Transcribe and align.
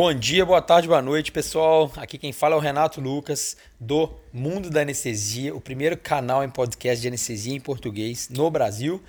Bom 0.00 0.14
dia, 0.14 0.46
boa 0.46 0.62
tarde, 0.62 0.86
boa 0.86 1.02
noite, 1.02 1.32
pessoal. 1.32 1.90
Aqui 1.96 2.16
quem 2.18 2.32
fala 2.32 2.54
é 2.54 2.56
o 2.56 2.60
Renato 2.60 3.00
Lucas, 3.00 3.56
do 3.80 4.08
Mundo 4.32 4.70
da 4.70 4.82
Anestesia, 4.82 5.52
o 5.52 5.60
primeiro 5.60 5.96
canal 5.96 6.44
em 6.44 6.48
podcast 6.48 7.02
de 7.02 7.08
anestesia 7.08 7.52
em 7.52 7.58
português 7.58 8.28
no 8.28 8.48
Brasil. 8.48 9.02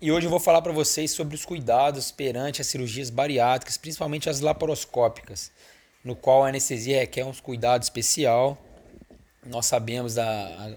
E 0.00 0.12
hoje 0.12 0.28
eu 0.28 0.30
vou 0.30 0.38
falar 0.38 0.62
para 0.62 0.70
vocês 0.70 1.10
sobre 1.10 1.34
os 1.34 1.44
cuidados 1.44 2.12
perante 2.12 2.60
as 2.60 2.68
cirurgias 2.68 3.10
bariátricas, 3.10 3.76
principalmente 3.76 4.30
as 4.30 4.38
laparoscópicas, 4.38 5.50
no 6.04 6.14
qual 6.14 6.44
a 6.44 6.48
anestesia 6.48 7.00
requer 7.00 7.24
um 7.24 7.32
cuidado 7.32 7.82
especial. 7.82 8.56
Nós 9.44 9.66
sabemos 9.66 10.16
a, 10.16 10.76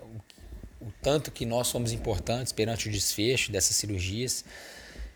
o, 0.81 0.87
o 0.87 0.91
tanto 0.99 1.29
que 1.29 1.45
nós 1.45 1.67
somos 1.67 1.91
importantes 1.91 2.51
perante 2.51 2.89
o 2.89 2.91
desfecho 2.91 3.51
dessas 3.51 3.75
cirurgias 3.75 4.43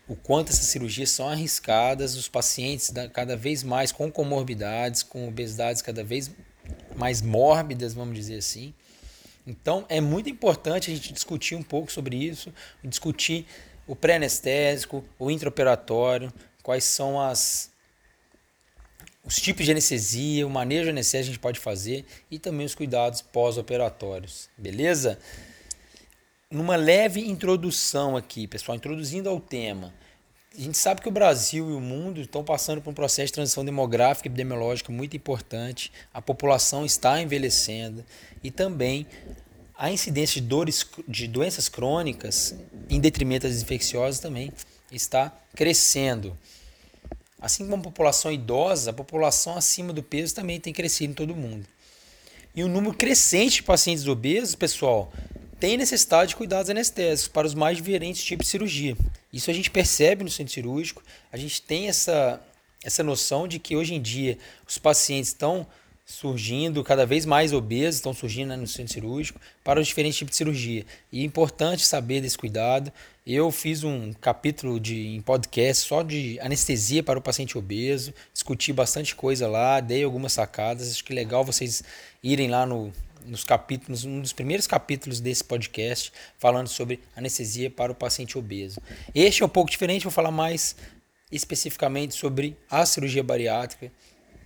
o 0.08 0.16
quanto 0.16 0.50
essas 0.50 0.66
cirurgias 0.66 1.10
são 1.10 1.28
arriscadas, 1.28 2.16
os 2.16 2.28
pacientes 2.28 2.92
cada 3.12 3.36
vez 3.36 3.62
mais 3.62 3.92
com 3.92 4.10
comorbidades, 4.10 5.02
com 5.02 5.28
obesidades 5.28 5.80
cada 5.80 6.02
vez 6.02 6.30
mais 6.96 7.22
mórbidas, 7.22 7.94
vamos 7.94 8.14
dizer 8.14 8.36
assim. 8.36 8.74
Então 9.46 9.84
é 9.88 10.00
muito 10.00 10.28
importante 10.28 10.90
a 10.90 10.94
gente 10.94 11.12
discutir 11.12 11.54
um 11.54 11.62
pouco 11.62 11.90
sobre 11.90 12.16
isso, 12.16 12.52
discutir 12.84 13.46
o 13.86 13.96
pré-anestésico, 13.96 15.04
o 15.18 15.30
intraoperatório, 15.30 16.32
quais 16.62 16.84
são 16.84 17.20
as 17.20 17.70
os 19.24 19.36
tipos 19.36 19.64
de 19.64 19.70
anestesia, 19.70 20.44
o 20.44 20.50
manejo 20.50 20.84
de 20.84 20.90
anestesia 20.90 21.20
a 21.20 21.24
gente 21.24 21.38
pode 21.38 21.60
fazer 21.60 22.04
e 22.28 22.40
também 22.40 22.66
os 22.66 22.74
cuidados 22.74 23.22
pós-operatórios, 23.22 24.48
beleza? 24.58 25.16
numa 26.52 26.76
leve 26.76 27.20
introdução 27.26 28.16
aqui, 28.16 28.46
pessoal, 28.46 28.76
introduzindo 28.76 29.28
ao 29.28 29.40
tema. 29.40 29.92
A 30.54 30.60
gente 30.60 30.76
sabe 30.76 31.00
que 31.00 31.08
o 31.08 31.12
Brasil 31.12 31.70
e 31.70 31.72
o 31.72 31.80
mundo 31.80 32.20
estão 32.20 32.44
passando 32.44 32.82
por 32.82 32.90
um 32.90 32.94
processo 32.94 33.28
de 33.28 33.32
transição 33.32 33.64
demográfica 33.64 34.28
e 34.28 34.30
epidemiológica 34.30 34.92
muito 34.92 35.16
importante. 35.16 35.90
A 36.12 36.20
população 36.20 36.84
está 36.84 37.22
envelhecendo 37.22 38.04
e 38.44 38.50
também 38.50 39.06
a 39.74 39.90
incidência 39.90 40.42
de 40.42 40.46
dores 40.46 40.86
de 41.08 41.26
doenças 41.26 41.70
crônicas, 41.70 42.54
em 42.90 43.00
detrimento 43.00 43.48
das 43.48 43.62
infecciosas, 43.62 44.20
também 44.20 44.52
está 44.92 45.32
crescendo. 45.54 46.36
Assim 47.40 47.64
como 47.64 47.76
a 47.76 47.84
população 47.84 48.30
idosa, 48.30 48.90
a 48.90 48.94
população 48.94 49.56
acima 49.56 49.90
do 49.90 50.02
peso 50.02 50.34
também 50.34 50.60
tem 50.60 50.72
crescido 50.72 51.12
em 51.12 51.14
todo 51.14 51.32
o 51.32 51.36
mundo. 51.36 51.66
E 52.54 52.62
o 52.62 52.68
número 52.68 52.94
crescente 52.94 53.56
de 53.56 53.62
pacientes 53.62 54.06
obesos, 54.06 54.54
pessoal, 54.54 55.10
tem 55.62 55.76
necessidade 55.76 56.30
de 56.30 56.34
cuidados 56.34 56.68
anestésicos 56.68 57.28
para 57.28 57.46
os 57.46 57.54
mais 57.54 57.76
diferentes 57.76 58.24
tipos 58.24 58.46
de 58.46 58.50
cirurgia. 58.50 58.96
Isso 59.32 59.48
a 59.48 59.54
gente 59.54 59.70
percebe 59.70 60.24
no 60.24 60.28
centro 60.28 60.52
cirúrgico, 60.52 61.04
a 61.30 61.36
gente 61.36 61.62
tem 61.62 61.86
essa, 61.86 62.40
essa 62.82 63.04
noção 63.04 63.46
de 63.46 63.60
que 63.60 63.76
hoje 63.76 63.94
em 63.94 64.02
dia 64.02 64.36
os 64.66 64.76
pacientes 64.76 65.28
estão 65.28 65.64
surgindo 66.04 66.82
cada 66.82 67.06
vez 67.06 67.24
mais 67.24 67.52
obesos, 67.52 67.94
estão 67.94 68.12
surgindo 68.12 68.48
né, 68.48 68.56
no 68.56 68.66
centro 68.66 68.92
cirúrgico 68.92 69.40
para 69.62 69.78
os 69.78 69.86
diferentes 69.86 70.18
tipos 70.18 70.32
de 70.32 70.38
cirurgia. 70.38 70.84
E 71.12 71.20
é 71.20 71.24
importante 71.24 71.86
saber 71.86 72.20
desse 72.20 72.36
cuidado. 72.36 72.92
Eu 73.24 73.48
fiz 73.52 73.84
um 73.84 74.12
capítulo 74.14 74.80
de, 74.80 75.14
em 75.14 75.20
podcast 75.20 75.86
só 75.86 76.02
de 76.02 76.40
anestesia 76.40 77.04
para 77.04 77.20
o 77.20 77.22
paciente 77.22 77.56
obeso, 77.56 78.12
discuti 78.34 78.72
bastante 78.72 79.14
coisa 79.14 79.46
lá, 79.46 79.78
dei 79.78 80.02
algumas 80.02 80.32
sacadas. 80.32 80.90
Acho 80.90 81.04
que 81.04 81.12
é 81.12 81.14
legal 81.14 81.44
vocês 81.44 81.84
irem 82.20 82.48
lá 82.48 82.66
no, 82.66 82.92
nos 83.24 83.44
capítulos, 83.44 84.04
um 84.04 84.20
dos 84.20 84.32
primeiros 84.32 84.66
capítulos 84.66 85.20
desse 85.20 85.44
podcast, 85.44 86.12
falando 86.38 86.68
sobre 86.68 87.00
anestesia 87.16 87.70
para 87.70 87.92
o 87.92 87.94
paciente 87.94 88.38
obeso. 88.38 88.80
Este 89.14 89.42
é 89.42 89.46
um 89.46 89.48
pouco 89.48 89.70
diferente, 89.70 90.04
vou 90.04 90.12
falar 90.12 90.30
mais 90.30 90.76
especificamente 91.30 92.14
sobre 92.14 92.56
a 92.70 92.84
cirurgia 92.84 93.22
bariátrica 93.22 93.90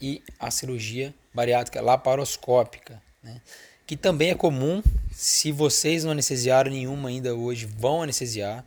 e 0.01 0.23
a 0.39 0.51
cirurgia 0.51 1.15
bariátrica 1.35 1.81
laparoscópica, 1.81 3.03
né? 3.23 3.41
que 3.87 3.97
também 3.97 4.31
é 4.31 4.35
comum, 4.35 4.83
se 5.13 5.53
vocês 5.53 6.05
não 6.05 6.13
anestesiaram 6.13 6.71
nenhuma 6.71 7.09
ainda 7.09 7.35
hoje, 7.35 7.67
vão 7.67 8.03
anestesiar, 8.03 8.65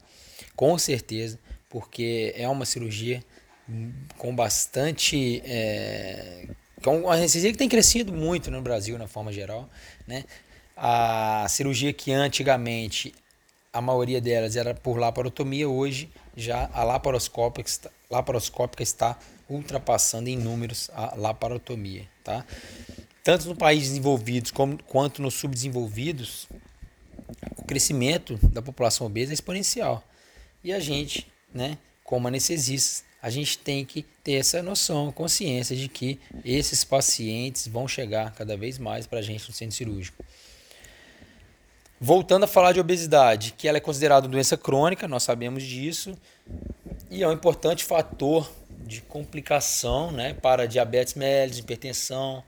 com 0.56 0.78
certeza, 0.78 1.40
porque 1.70 2.34
é 2.36 2.48
uma 2.48 2.66
cirurgia 2.66 3.24
com 4.18 4.36
bastante 4.36 5.42
é, 5.46 6.48
que 6.82 6.88
é 6.88 6.92
uma 6.92 7.14
anestesia 7.14 7.52
que 7.52 7.58
tem 7.58 7.70
crescido 7.70 8.14
muito 8.14 8.50
no 8.50 8.62
Brasil, 8.62 8.98
na 8.98 9.08
forma 9.08 9.32
geral. 9.32 9.70
Né? 10.08 10.24
A 10.76 11.46
cirurgia 11.50 11.92
que 11.92 12.12
antigamente 12.12 13.14
a 13.72 13.82
maioria 13.82 14.20
delas 14.20 14.56
era 14.56 14.74
por 14.74 14.98
laparotomia, 14.98 15.68
hoje 15.68 16.10
já 16.36 16.70
a 16.74 16.84
laparoscópica 16.84 17.70
está, 17.70 17.90
laparoscópica 18.10 18.82
está 18.82 19.18
ultrapassando 19.50 20.30
em 20.30 20.38
números 20.38 20.90
a 20.94 21.16
laparotomia. 21.16 22.08
Tá? 22.24 22.46
Tanto 23.24 23.48
no 23.48 23.56
países 23.56 23.90
desenvolvidos 23.90 24.52
como, 24.52 24.82
quanto 24.84 25.22
nos 25.22 25.36
subdesenvolvidos, 25.36 26.48
o 27.58 27.64
crescimento 27.66 28.38
da 28.44 28.62
população 28.62 29.06
obesa 29.06 29.32
é 29.32 29.36
exponencial. 29.36 30.04
E 30.64 30.74
a 30.74 30.80
gente, 30.80 31.28
né, 31.54 31.78
como 32.04 32.28
anestesistas, 32.28 33.04
a 33.22 33.30
gente 33.30 33.58
tem 33.58 33.84
que 33.84 34.04
ter 34.24 34.34
essa 34.34 34.64
noção, 34.64 35.12
consciência 35.12 35.76
de 35.76 35.88
que 35.88 36.20
esses 36.46 36.84
pacientes 36.84 37.68
vão 37.68 37.88
chegar 37.88 38.34
cada 38.34 38.56
vez 38.56 38.78
mais 38.78 39.06
para 39.06 39.20
a 39.20 39.22
gente 39.22 39.48
no 39.48 39.54
centro 39.54 39.76
cirúrgico. 39.76 40.24
Voltando 42.00 42.44
a 42.44 42.48
falar 42.48 42.72
de 42.72 42.80
obesidade, 42.80 43.54
que 43.58 43.68
ela 43.68 43.78
é 43.78 43.82
considerada 43.82 44.26
doença 44.26 44.56
crônica, 44.56 45.06
nós 45.06 45.24
sabemos 45.24 45.64
disso, 45.64 46.18
e 47.12 47.22
é 47.22 47.28
um 47.28 47.34
importante 47.34 47.84
fator 47.84 48.50
de 48.86 49.02
complicação 49.02 50.10
né, 50.10 50.34
para 50.34 50.66
diabetes 50.66 51.16
mellitus, 51.16 51.60
hipertensão, 51.60 52.42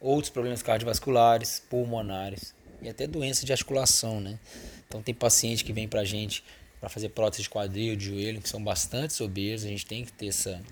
outros 0.00 0.30
problemas 0.30 0.62
cardiovasculares, 0.62 1.60
pulmonares 1.68 2.54
e 2.80 2.88
até 2.88 3.06
doença 3.06 3.44
de 3.44 3.50
articulação. 3.50 4.20
Né? 4.20 4.38
Então 4.86 5.02
tem 5.02 5.12
paciente 5.12 5.64
que 5.64 5.72
vem 5.72 5.88
para 5.88 6.02
a 6.02 6.04
gente 6.04 6.44
para 6.80 6.88
fazer 6.88 7.10
prótese 7.10 7.42
de 7.42 7.50
quadril, 7.50 7.96
de 7.96 8.06
joelho, 8.06 8.40
que 8.40 8.48
são 8.48 8.62
bastante 8.62 9.22
obesos. 9.22 9.66
A 9.66 9.70
gente 9.70 9.86
tem 9.86 10.04
que 10.04 10.12
ter 10.12 10.28
essa, 10.28 10.62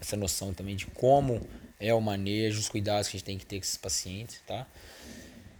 essa 0.00 0.16
noção 0.16 0.52
também 0.52 0.76
de 0.76 0.86
como 0.86 1.40
é 1.78 1.92
o 1.94 2.00
manejo, 2.00 2.60
os 2.60 2.68
cuidados 2.68 3.08
que 3.08 3.16
a 3.16 3.18
gente 3.18 3.26
tem 3.26 3.38
que 3.38 3.46
ter 3.46 3.56
com 3.56 3.64
esses 3.64 3.76
pacientes, 3.76 4.40
tá? 4.46 4.66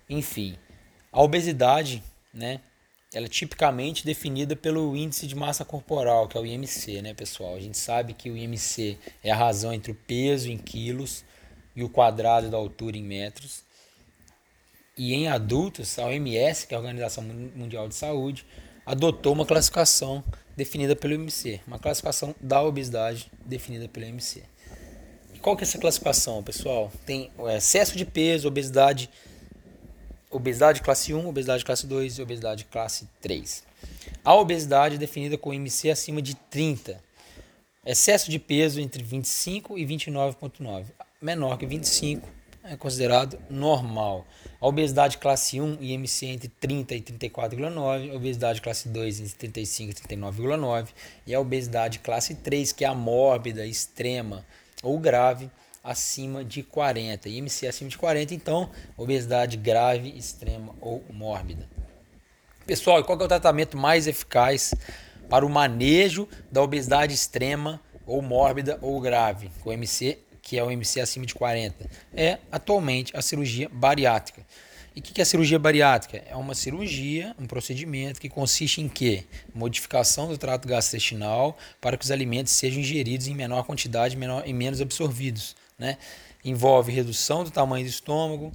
Enfim, 0.09 0.56
a 1.10 1.22
obesidade, 1.22 2.03
né? 2.32 2.60
Ela 3.12 3.26
é 3.26 3.28
tipicamente 3.28 4.04
definida 4.04 4.54
pelo 4.54 4.97
índice 4.97 5.26
de 5.26 5.34
massa 5.34 5.65
corporal, 5.65 6.28
que 6.28 6.38
é 6.38 6.41
o 6.41 6.47
IMC, 6.47 7.03
né, 7.03 7.12
pessoal? 7.12 7.56
A 7.56 7.60
gente 7.60 7.77
sabe 7.77 8.15
que 8.15 8.31
o 8.31 8.37
IMC 8.37 8.98
é 9.22 9.32
a 9.32 9.37
razão 9.37 9.72
entre 9.72 9.91
o 9.91 9.94
peso 9.94 10.48
em 10.48 10.56
quilos 10.56 11.25
e 11.75 11.82
o 11.82 11.88
quadrado 11.88 12.48
da 12.48 12.56
altura 12.56 12.97
em 12.97 13.03
metros. 13.03 13.65
E 14.97 15.12
em 15.12 15.27
adultos, 15.27 15.98
a 15.98 16.06
OMS, 16.06 16.66
que 16.66 16.75
é 16.75 16.77
a 16.77 16.81
Organização 16.81 17.25
Mundial 17.25 17.88
de 17.88 17.97
Saúde, 17.97 18.47
adotou 18.91 19.33
uma 19.33 19.47
classificação 19.47 20.25
definida 20.56 20.97
pelo 20.97 21.15
MC, 21.15 21.61
uma 21.65 21.78
classificação 21.78 22.34
da 22.41 22.61
obesidade 22.61 23.31
definida 23.47 23.89
pelo 23.89 24.05
MC. 24.06 24.43
qual 25.41 25.56
que 25.56 25.62
é 25.62 25.67
essa 25.67 25.78
classificação, 25.78 26.43
pessoal? 26.43 26.91
Tem 27.06 27.31
o 27.39 27.49
excesso 27.49 27.97
de 27.97 28.05
peso, 28.05 28.49
obesidade, 28.49 29.09
obesidade 30.28 30.83
classe 30.83 31.15
1, 31.15 31.25
obesidade 31.25 31.65
classe 31.65 31.87
2 31.87 32.19
e 32.19 32.23
obesidade 32.23 32.65
classe 32.65 33.09
3. 33.21 33.62
A 34.25 34.34
obesidade 34.34 34.97
é 34.97 34.99
definida 34.99 35.39
com 35.39 35.55
MC 35.55 35.89
acima 35.89 36.21
de 36.21 36.34
30. 36.34 37.01
Excesso 37.87 38.28
de 38.28 38.41
peso 38.41 38.81
entre 38.81 39.05
25 39.05 39.78
e 39.78 39.87
29,9. 39.87 40.87
Menor 41.22 41.57
que 41.59 41.65
25 41.65 42.28
é 42.65 42.77
considerado 42.77 43.39
normal. 43.48 44.27
A 44.60 44.66
obesidade 44.66 45.18
classe 45.18 45.60
1 45.60 45.78
IMC 45.80 46.27
entre 46.27 46.48
30 46.48 46.95
e 46.95 47.03
34,9, 47.03 48.10
a 48.10 48.15
obesidade 48.15 48.60
classe 48.60 48.89
2 48.89 49.21
entre 49.21 49.34
35 49.34 49.91
e 49.91 49.95
39,9 50.16 50.89
e 51.27 51.34
a 51.34 51.41
obesidade 51.41 51.98
classe 52.01 52.34
3, 52.34 52.72
que 52.72 52.84
é 52.84 52.89
a 52.89 52.95
mórbida, 52.95 53.66
extrema 53.66 54.45
ou 54.83 54.98
grave, 54.98 55.51
acima 55.83 56.45
de 56.45 56.62
40. 56.62 57.28
IMC 57.28 57.66
acima 57.66 57.89
de 57.89 57.97
40, 57.97 58.34
então, 58.34 58.71
obesidade 58.97 59.56
grave, 59.56 60.10
extrema 60.16 60.74
ou 60.80 61.03
mórbida. 61.10 61.68
Pessoal, 62.66 63.03
qual 63.03 63.18
é 63.18 63.24
o 63.24 63.28
tratamento 63.28 63.77
mais 63.77 64.06
eficaz 64.06 64.74
para 65.28 65.47
o 65.47 65.48
manejo 65.48 66.28
da 66.53 66.63
obesidade 66.63 67.15
extrema 67.15 67.80
ou 68.06 68.21
mórbida 68.21 68.78
ou 68.83 69.01
grave, 69.01 69.51
com 69.63 69.72
MC 69.72 70.18
que 70.51 70.59
é 70.59 70.65
o 70.65 70.69
MC 70.69 71.01
acima 71.01 71.25
de 71.25 71.33
40, 71.33 71.89
é 72.13 72.41
atualmente 72.51 73.17
a 73.17 73.23
cirurgia 73.23 73.69
bariátrica. 73.73 74.45
E 74.97 74.99
o 74.99 75.03
que, 75.03 75.13
que 75.13 75.21
é 75.21 75.23
a 75.23 75.25
cirurgia 75.25 75.61
bariátrica? 75.61 76.25
É 76.29 76.35
uma 76.35 76.57
cirurgia, 76.57 77.37
um 77.39 77.47
procedimento 77.47 78.21
que 78.21 78.29
consiste 78.29 78.81
em 78.81 78.89
quê? 78.89 79.23
Modificação 79.55 80.27
do 80.27 80.37
trato 80.37 80.67
gastrointestinal 80.67 81.57
para 81.81 81.97
que 81.97 82.05
os 82.05 82.11
alimentos 82.11 82.53
sejam 82.53 82.81
ingeridos 82.81 83.29
em 83.29 83.35
menor 83.37 83.63
quantidade 83.63 84.17
menor, 84.17 84.43
e 84.45 84.53
menos 84.53 84.81
absorvidos. 84.81 85.55
Né? 85.79 85.97
Envolve 86.45 86.91
redução 86.91 87.45
do 87.45 87.51
tamanho 87.53 87.85
do 87.85 87.91
estômago, 87.91 88.53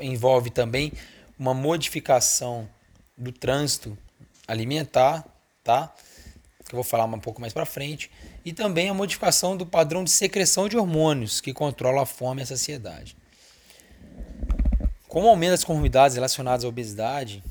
envolve 0.00 0.48
também 0.48 0.90
uma 1.38 1.52
modificação 1.52 2.66
do 3.14 3.30
trânsito 3.30 3.94
alimentar, 4.48 5.22
tá? 5.62 5.94
Que 6.66 6.74
eu 6.74 6.78
vou 6.78 6.84
falar 6.84 7.04
um 7.04 7.20
pouco 7.20 7.42
mais 7.42 7.52
para 7.52 7.66
frente 7.66 8.10
e 8.44 8.52
também 8.52 8.88
a 8.88 8.94
modificação 8.94 9.56
do 9.56 9.64
padrão 9.64 10.02
de 10.02 10.10
secreção 10.10 10.68
de 10.68 10.76
hormônios 10.76 11.40
que 11.40 11.52
controla 11.52 12.02
a 12.02 12.06
fome 12.06 12.42
e 12.42 12.44
a 12.44 12.46
saciedade. 12.46 13.16
Com 15.08 15.24
o 15.24 15.28
aumento 15.28 15.50
das 15.50 15.64
comorbidades 15.64 16.16
relacionadas 16.16 16.64
à 16.64 16.68
obesidade 16.68 17.42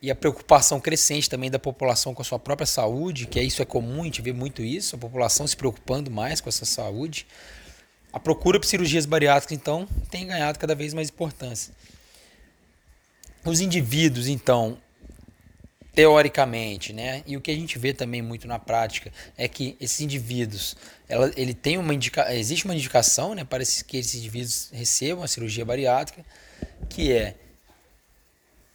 e 0.00 0.10
a 0.10 0.14
preocupação 0.14 0.80
crescente 0.80 1.28
também 1.28 1.50
da 1.50 1.58
população 1.58 2.14
com 2.14 2.22
a 2.22 2.24
sua 2.24 2.38
própria 2.38 2.66
saúde, 2.66 3.26
que 3.26 3.38
é 3.38 3.42
isso 3.42 3.60
é 3.60 3.64
comum, 3.64 4.02
a 4.02 4.04
gente 4.04 4.22
vê 4.22 4.32
muito 4.32 4.62
isso, 4.62 4.94
a 4.94 4.98
população 4.98 5.46
se 5.46 5.56
preocupando 5.56 6.10
mais 6.10 6.40
com 6.40 6.48
essa 6.48 6.64
saúde, 6.64 7.26
a 8.12 8.20
procura 8.20 8.60
por 8.60 8.66
cirurgias 8.66 9.06
bariátricas 9.06 9.56
então 9.56 9.88
tem 10.10 10.26
ganhado 10.26 10.58
cada 10.58 10.74
vez 10.74 10.94
mais 10.94 11.08
importância. 11.08 11.74
Os 13.44 13.60
indivíduos, 13.60 14.28
então, 14.28 14.78
teoricamente, 15.94 16.92
né? 16.92 17.22
E 17.26 17.36
o 17.36 17.40
que 17.40 17.50
a 17.50 17.54
gente 17.54 17.78
vê 17.78 17.92
também 17.92 18.22
muito 18.22 18.46
na 18.46 18.58
prática 18.58 19.12
é 19.36 19.48
que 19.48 19.76
esses 19.80 20.00
indivíduos, 20.00 20.76
ela, 21.08 21.32
ele 21.36 21.54
tem 21.54 21.76
uma 21.76 21.92
indica, 21.92 22.32
existe 22.34 22.64
uma 22.64 22.74
indicação, 22.74 23.34
né, 23.34 23.44
para 23.44 23.64
que 23.86 23.96
esses 23.96 24.14
indivíduos 24.14 24.70
recebam 24.72 25.24
a 25.24 25.28
cirurgia 25.28 25.64
bariátrica, 25.64 26.24
que 26.88 27.12
é 27.12 27.34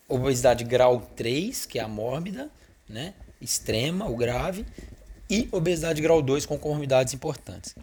obesidade 0.08 0.64
grau 0.64 1.00
3, 1.16 1.66
que 1.66 1.80
é 1.80 1.82
a 1.82 1.88
mórbida, 1.88 2.50
né, 2.88 3.14
extrema, 3.40 4.06
o 4.08 4.16
grave, 4.16 4.66
e 5.30 5.48
obesidade 5.52 6.02
grau 6.02 6.22
2 6.22 6.46
com 6.46 6.58
comorbidades 6.58 7.14
importantes. 7.14 7.76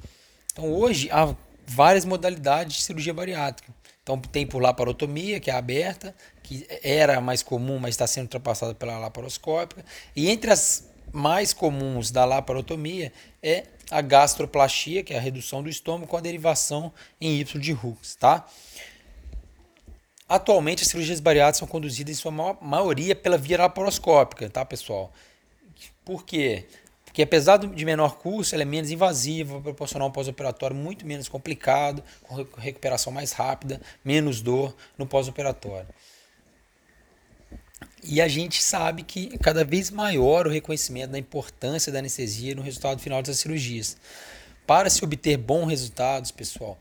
Então 0.53 0.73
hoje 0.73 1.09
há 1.11 1.35
várias 1.67 2.05
modalidades 2.05 2.77
de 2.77 2.83
cirurgia 2.83 3.15
bariátrica. 3.15 3.73
Então 4.03 4.19
tem 4.19 4.47
por 4.47 4.61
laparotomia, 4.61 5.41
que 5.41 5.51
é 5.51 5.55
aberta, 5.55 6.15
que 6.51 6.67
era 6.83 7.21
mais 7.21 7.45
comum, 7.45 7.79
mas 7.79 7.91
está 7.91 8.09
sendo 8.09 8.25
ultrapassada 8.25 8.75
pela 8.75 8.99
laparoscópica. 8.99 9.85
E 10.17 10.29
entre 10.29 10.51
as 10.51 10.91
mais 11.13 11.53
comuns 11.53 12.11
da 12.11 12.25
laparotomia 12.25 13.13
é 13.41 13.67
a 13.89 14.01
gastroplastia, 14.01 15.05
que 15.05 15.15
é 15.15 15.17
a 15.17 15.21
redução 15.21 15.63
do 15.63 15.69
estômago 15.69 16.09
com 16.09 16.17
a 16.17 16.21
derivação 16.21 16.93
em 17.21 17.39
Y 17.39 17.61
de 17.61 17.73
Hooks, 17.73 18.17
tá? 18.17 18.49
Atualmente 20.29 20.83
as 20.83 20.89
cirurgias 20.89 21.21
bariátricas 21.21 21.59
são 21.59 21.69
conduzidas 21.69 22.17
em 22.17 22.21
sua 22.21 22.33
maioria 22.61 23.15
pela 23.15 23.39
via 23.39 23.59
laparoscópica, 23.59 24.51
tá, 24.51 24.65
pessoal? 24.65 25.13
Por 26.05 26.25
quê? 26.25 26.67
Porque 27.05 27.23
apesar 27.23 27.59
de 27.59 27.85
menor 27.85 28.17
custo, 28.17 28.57
ela 28.57 28.63
é 28.63 28.67
menos 28.67 28.91
invasiva, 28.91 29.55
vai 29.55 29.63
proporcionar 29.63 30.09
um 30.09 30.11
pós-operatório 30.11 30.75
muito 30.75 31.07
menos 31.07 31.29
complicado, 31.29 32.03
com 32.25 32.45
recuperação 32.59 33.13
mais 33.13 33.31
rápida, 33.31 33.81
menos 34.05 34.43
dor 34.43 34.75
no 34.99 35.07
pós-operatório. 35.07 35.87
E 38.03 38.21
a 38.21 38.29
gente 38.29 38.63
sabe 38.63 39.03
que 39.03 39.31
é 39.33 39.39
cada 39.39 39.65
vez 39.65 39.91
maior 39.91 40.47
o 40.47 40.51
reconhecimento 40.51 41.11
da 41.11 41.19
importância 41.19 41.93
da 41.93 41.99
anestesia 41.99 42.55
no 42.55 42.63
resultado 42.63 43.01
final 43.01 43.23
dessas 43.23 43.41
cirurgias. 43.41 43.97
Para 44.67 44.89
se 44.89 45.05
obter 45.05 45.37
bons 45.37 45.67
resultados, 45.67 46.31
pessoal, 46.31 46.79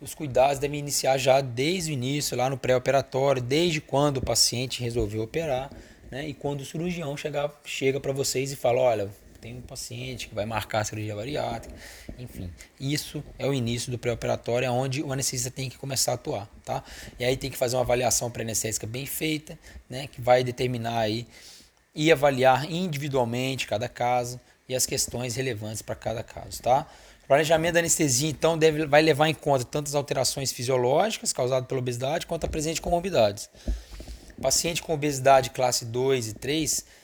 os 0.00 0.14
cuidados 0.14 0.58
devem 0.58 0.78
iniciar 0.78 1.16
já 1.16 1.40
desde 1.40 1.90
o 1.90 1.94
início, 1.94 2.36
lá 2.36 2.50
no 2.50 2.58
pré-operatório, 2.58 3.40
desde 3.40 3.80
quando 3.80 4.18
o 4.18 4.22
paciente 4.22 4.82
resolveu 4.82 5.22
operar, 5.22 5.70
né? 6.10 6.28
E 6.28 6.34
quando 6.34 6.60
o 6.60 6.64
cirurgião 6.64 7.16
chegar, 7.16 7.50
chega 7.64 7.98
para 7.98 8.12
vocês 8.12 8.52
e 8.52 8.56
fala, 8.56 8.80
olha, 8.80 9.10
tem 9.42 9.56
um 9.56 9.60
paciente 9.60 10.28
que 10.28 10.34
vai 10.36 10.46
marcar 10.46 10.82
a 10.82 10.84
cirurgia 10.84 11.16
bariátrica, 11.16 11.74
enfim. 12.16 12.48
Isso 12.78 13.24
é 13.36 13.44
o 13.44 13.52
início 13.52 13.90
do 13.90 13.98
pré-operatório, 13.98 14.70
onde 14.70 15.02
o 15.02 15.12
anestesista 15.12 15.50
tem 15.50 15.68
que 15.68 15.76
começar 15.76 16.12
a 16.12 16.14
atuar, 16.14 16.48
tá? 16.64 16.84
E 17.18 17.24
aí 17.24 17.36
tem 17.36 17.50
que 17.50 17.56
fazer 17.56 17.74
uma 17.74 17.82
avaliação 17.82 18.30
pré-anestésica 18.30 18.86
bem 18.86 19.04
feita, 19.04 19.58
né, 19.90 20.06
que 20.06 20.20
vai 20.20 20.44
determinar 20.44 20.96
aí 20.96 21.26
e 21.92 22.12
avaliar 22.12 22.70
individualmente 22.70 23.66
cada 23.66 23.88
caso 23.88 24.40
e 24.68 24.76
as 24.76 24.86
questões 24.86 25.34
relevantes 25.34 25.82
para 25.82 25.96
cada 25.96 26.22
caso, 26.22 26.62
tá? 26.62 26.86
O 27.24 27.26
planejamento 27.26 27.74
da 27.74 27.80
anestesia, 27.80 28.30
então, 28.30 28.56
deve, 28.56 28.86
vai 28.86 29.02
levar 29.02 29.28
em 29.28 29.34
conta 29.34 29.64
tanto 29.64 29.88
as 29.88 29.96
alterações 29.96 30.52
fisiológicas 30.52 31.32
causadas 31.32 31.66
pela 31.66 31.80
obesidade 31.80 32.28
quanto 32.28 32.44
a 32.46 32.48
presente 32.48 32.80
comorbidades. 32.80 33.50
Paciente 34.40 34.80
com 34.82 34.94
obesidade 34.94 35.50
classe 35.50 35.84
2 35.84 36.28
e 36.28 36.32
3 36.34 37.01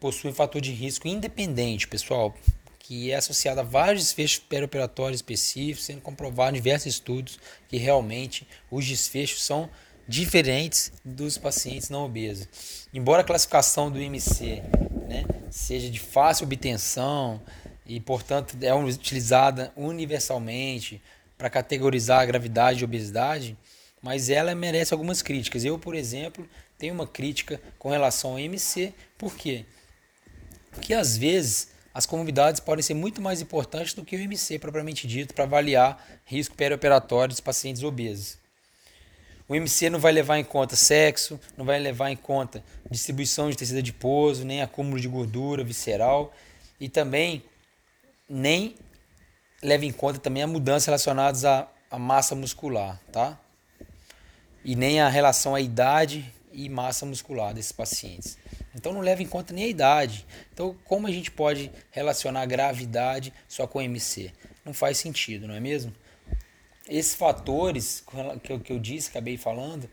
possui 0.00 0.30
um 0.30 0.34
fator 0.34 0.60
de 0.60 0.72
risco 0.72 1.08
independente, 1.08 1.88
pessoal, 1.88 2.34
que 2.78 3.10
é 3.10 3.16
associado 3.16 3.60
a 3.60 3.64
vários 3.64 4.04
desfechos 4.04 4.38
perioperatórios 4.38 5.18
específicos, 5.18 5.84
sendo 5.84 6.00
comprovado 6.00 6.56
em 6.56 6.60
diversos 6.60 6.86
estudos 6.86 7.38
que 7.68 7.76
realmente 7.76 8.46
os 8.70 8.86
desfechos 8.86 9.44
são 9.44 9.68
diferentes 10.08 10.90
dos 11.04 11.36
pacientes 11.36 11.90
não 11.90 12.04
obesos. 12.04 12.88
Embora 12.94 13.20
a 13.20 13.24
classificação 13.24 13.90
do 13.90 14.00
IMC 14.00 14.62
né, 15.06 15.24
seja 15.50 15.90
de 15.90 16.00
fácil 16.00 16.46
obtenção 16.46 17.42
e, 17.84 18.00
portanto, 18.00 18.56
é 18.62 18.74
utilizada 18.74 19.70
universalmente 19.76 21.02
para 21.36 21.50
categorizar 21.50 22.20
a 22.20 22.26
gravidade 22.26 22.80
e 22.80 22.84
obesidade, 22.84 23.56
mas 24.00 24.30
ela 24.30 24.54
merece 24.54 24.94
algumas 24.94 25.20
críticas. 25.20 25.64
Eu, 25.64 25.78
por 25.78 25.94
exemplo, 25.94 26.48
tenho 26.78 26.94
uma 26.94 27.06
crítica 27.06 27.60
com 27.78 27.90
relação 27.90 28.32
ao 28.32 28.40
IMC, 28.40 28.94
por 29.18 29.36
quê? 29.36 29.66
Que 30.78 30.94
às 30.94 31.16
vezes 31.16 31.68
as 31.92 32.06
comorbidades 32.06 32.60
podem 32.60 32.82
ser 32.82 32.94
muito 32.94 33.20
mais 33.20 33.40
importantes 33.40 33.92
do 33.92 34.04
que 34.04 34.16
o 34.16 34.20
IMC 34.20 34.58
propriamente 34.58 35.06
dito 35.06 35.34
para 35.34 35.44
avaliar 35.44 36.02
risco 36.24 36.54
perioperatório 36.54 37.30
dos 37.30 37.40
pacientes 37.40 37.82
obesos. 37.82 38.38
O 39.48 39.56
IMC 39.56 39.88
não 39.88 39.98
vai 39.98 40.12
levar 40.12 40.38
em 40.38 40.44
conta 40.44 40.76
sexo, 40.76 41.40
não 41.56 41.64
vai 41.64 41.78
levar 41.78 42.10
em 42.10 42.16
conta 42.16 42.62
distribuição 42.90 43.48
de 43.50 43.56
tecido 43.56 43.78
adiposo, 43.78 44.44
nem 44.44 44.60
acúmulo 44.60 45.00
de 45.00 45.08
gordura 45.08 45.64
visceral 45.64 46.32
e 46.78 46.88
também 46.88 47.42
nem 48.28 48.76
leva 49.62 49.84
em 49.86 49.92
conta 49.92 50.18
também 50.18 50.42
a 50.42 50.46
mudança 50.46 50.86
relacionadas 50.86 51.44
à, 51.44 51.66
à 51.90 51.98
massa 51.98 52.34
muscular, 52.34 53.00
tá? 53.10 53.38
E 54.64 54.76
nem 54.76 55.00
a 55.00 55.08
relação 55.08 55.54
à 55.54 55.60
idade 55.60 56.30
e 56.52 56.68
massa 56.68 57.06
muscular 57.06 57.54
desses 57.54 57.72
pacientes. 57.72 58.36
Então 58.78 58.92
não 58.92 59.00
leva 59.00 59.22
em 59.22 59.26
conta 59.26 59.52
nem 59.52 59.64
a 59.64 59.68
idade. 59.68 60.26
Então 60.52 60.76
como 60.84 61.06
a 61.06 61.10
gente 61.10 61.30
pode 61.30 61.70
relacionar 61.90 62.42
a 62.42 62.46
gravidade 62.46 63.32
só 63.46 63.66
com 63.66 63.82
MC? 63.82 64.32
Não 64.64 64.72
faz 64.72 64.98
sentido, 64.98 65.46
não 65.46 65.54
é 65.54 65.60
mesmo? 65.60 65.92
Esses 66.88 67.14
fatores 67.14 68.02
que 68.42 68.52
eu, 68.52 68.60
que 68.60 68.72
eu 68.72 68.78
disse, 68.78 69.10
acabei 69.10 69.36
falando, 69.36 69.88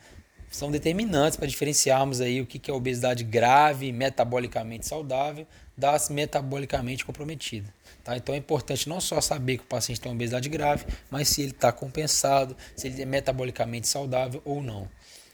são 0.49 0.71
determinantes 0.71 1.37
para 1.37 1.47
diferenciarmos 1.47 2.21
aí 2.21 2.39
o 2.39 2.45
que 2.45 2.71
é 2.71 2.73
obesidade 2.73 3.23
grave, 3.23 3.91
metabolicamente 3.91 4.87
saudável, 4.87 5.45
das 5.77 6.09
metabolicamente 6.09 7.03
comprometida. 7.03 7.73
Tá? 8.03 8.15
Então 8.15 8.33
é 8.33 8.37
importante 8.37 8.87
não 8.87 9.01
só 9.01 9.19
saber 9.19 9.57
que 9.57 9.63
o 9.63 9.67
paciente 9.67 9.99
tem 9.99 10.11
obesidade 10.11 10.47
grave, 10.47 10.85
mas 11.09 11.27
se 11.27 11.41
ele 11.41 11.51
está 11.51 11.71
compensado, 11.71 12.55
se 12.75 12.87
ele 12.87 13.01
é 13.01 13.05
metabolicamente 13.05 13.87
saudável 13.87 14.41
ou 14.45 14.61
não. 14.61 14.87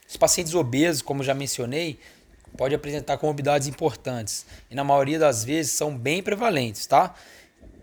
Os 0.08 0.16
pacientes 0.16 0.54
obesos, 0.54 1.02
como 1.02 1.22
já 1.22 1.34
mencionei, 1.34 1.98
pode 2.56 2.74
apresentar 2.74 3.18
comorbidades 3.18 3.68
importantes 3.68 4.46
e 4.70 4.74
na 4.74 4.84
maioria 4.84 5.18
das 5.18 5.44
vezes 5.44 5.72
são 5.72 5.96
bem 5.96 6.22
prevalentes, 6.22 6.86
tá? 6.86 7.14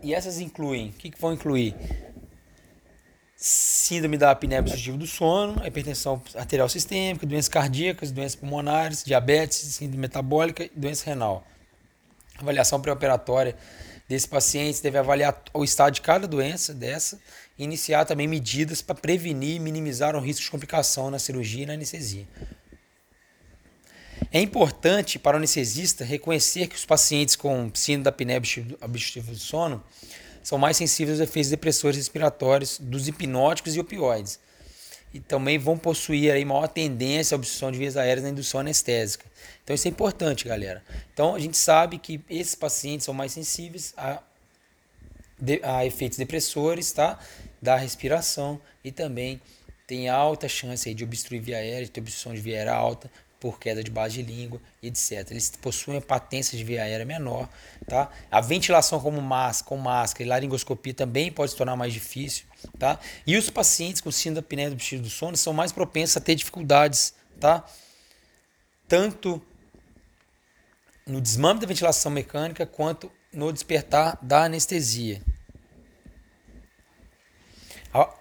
E 0.02 0.14
essas 0.14 0.40
incluem, 0.40 0.90
o 0.90 0.94
que, 0.94 1.10
que 1.10 1.20
vão 1.20 1.34
incluir? 1.34 1.76
Síndrome 3.36 4.18
da 4.18 4.32
apneia 4.32 4.62
obstrutiva 4.62 4.98
do 4.98 5.08
sono, 5.08 5.66
hipertensão 5.66 6.22
arterial 6.36 6.70
sistêmica, 6.70 7.26
doenças 7.26 7.50
cardíacas, 7.50 8.12
doenças 8.12 8.36
pulmonares, 8.36 9.04
diabetes, 9.04 9.58
síndrome 9.58 10.02
metabólica 10.02 10.64
e 10.64 10.72
doença 10.76 11.06
renal. 11.06 11.46
Avaliação 12.38 12.82
pré-operatória 12.82 13.56
desse 14.08 14.28
paciente 14.28 14.82
deve 14.82 14.98
avaliar 14.98 15.42
o 15.54 15.64
estado 15.64 15.94
de 15.94 16.02
cada 16.02 16.28
doença 16.28 16.74
dessa 16.74 17.20
e 17.58 17.64
iniciar 17.64 18.06
também 18.06 18.28
medidas 18.28 18.82
para 18.82 18.96
prevenir 18.96 19.58
e 19.58 19.60
minimizar 19.60 20.16
o 20.16 20.20
risco 20.20 20.44
de 20.44 20.52
complicação 20.52 21.12
na 21.12 21.20
cirurgia 21.20 21.64
e 21.64 21.66
na 21.66 21.74
anestesia. 21.74 22.26
É 24.32 24.40
importante 24.42 25.18
para 25.18 25.36
o 25.36 25.38
anestesista 25.38 26.04
reconhecer 26.04 26.68
que 26.68 26.76
os 26.76 26.86
pacientes 26.86 27.36
com 27.36 27.72
síndrome 27.74 28.04
da 28.04 28.10
apneia 28.10 28.42
obstrutiva 28.82 29.32
do 29.32 29.40
sono 29.40 29.84
são 30.44 30.58
mais 30.58 30.78
sensíveis 30.78 31.20
aos 31.20 31.30
efeitos 31.30 31.50
depressores 31.50 31.98
respiratórios 31.98 32.80
dos 32.80 33.08
hipnóticos 33.08 33.76
e 33.76 33.80
opioides. 33.80 34.40
E 35.14 35.20
também 35.20 35.58
vão 35.58 35.78
possuir 35.78 36.32
aí 36.32 36.46
maior 36.46 36.68
tendência 36.68 37.34
à 37.34 37.38
obstrução 37.38 37.72
de 37.72 37.80
vias 37.80 37.98
aéreas 37.98 38.24
na 38.24 38.30
indução 38.30 38.60
anestésica. 38.60 39.26
Então 39.64 39.74
isso 39.74 39.88
é 39.88 39.92
importante, 39.92 40.46
galera. 40.46 40.84
Então 41.14 41.34
a 41.34 41.40
gente 41.40 41.58
sabe 41.58 41.98
que 41.98 42.22
esses 42.30 42.56
pacientes 42.56 43.06
são 43.06 43.14
mais 43.14 43.32
sensíveis 43.32 43.94
a, 43.98 44.22
a 45.64 45.86
efeitos 45.86 46.18
depressores, 46.18 46.92
tá? 46.92 47.18
Da 47.60 47.76
respiração 47.76 48.62
e 48.84 48.92
também 48.92 49.42
tem 49.88 50.08
alta 50.08 50.48
chance 50.48 50.88
aí 50.88 50.94
de 50.94 51.04
obstruir 51.04 51.42
via 51.42 51.58
aérea, 51.58 51.86
de 51.86 51.92
ter 51.92 52.00
obstrução 52.00 52.34
de 52.34 52.42
via 52.42 52.58
aérea 52.58 52.74
alta, 52.74 53.12
por 53.40 53.60
queda 53.60 53.84
de 53.84 53.90
base 53.90 54.22
de 54.22 54.32
língua, 54.32 54.60
etc. 54.84 55.32
Eles 55.32 55.50
possuem 55.62 56.02
patência 56.02 56.58
de 56.58 56.64
via 56.64 56.84
aérea 56.84 57.06
menor. 57.06 57.48
Tá? 57.88 58.10
A 58.30 58.42
ventilação 58.42 59.00
como 59.00 59.22
máscara, 59.22 59.70
com 59.70 59.78
máscara 59.78 60.24
e 60.24 60.28
laringoscopia 60.28 60.94
também 60.94 61.32
pode 61.32 61.52
se 61.52 61.58
tornar 61.58 61.76
mais 61.76 61.94
difícil. 61.94 62.46
Tá? 62.78 63.00
E 63.26 63.38
os 63.38 63.50
pacientes 63.50 64.02
com 64.02 64.12
síndrome 64.12 64.42
da 64.42 64.46
apneia 64.46 64.70
do 64.70 64.76
do 64.76 65.10
sono 65.10 65.38
são 65.38 65.54
mais 65.54 65.72
propensos 65.72 66.18
a 66.18 66.20
ter 66.20 66.36
dificuldades, 66.36 67.14
tá? 67.40 67.64
tanto 68.88 69.42
no 71.06 71.22
desmame 71.22 71.60
da 71.60 71.68
ventilação 71.68 72.12
mecânica 72.12 72.66
quanto 72.66 73.12
no 73.32 73.54
despertar 73.54 74.18
da 74.22 74.44
anestesia. 74.46 75.22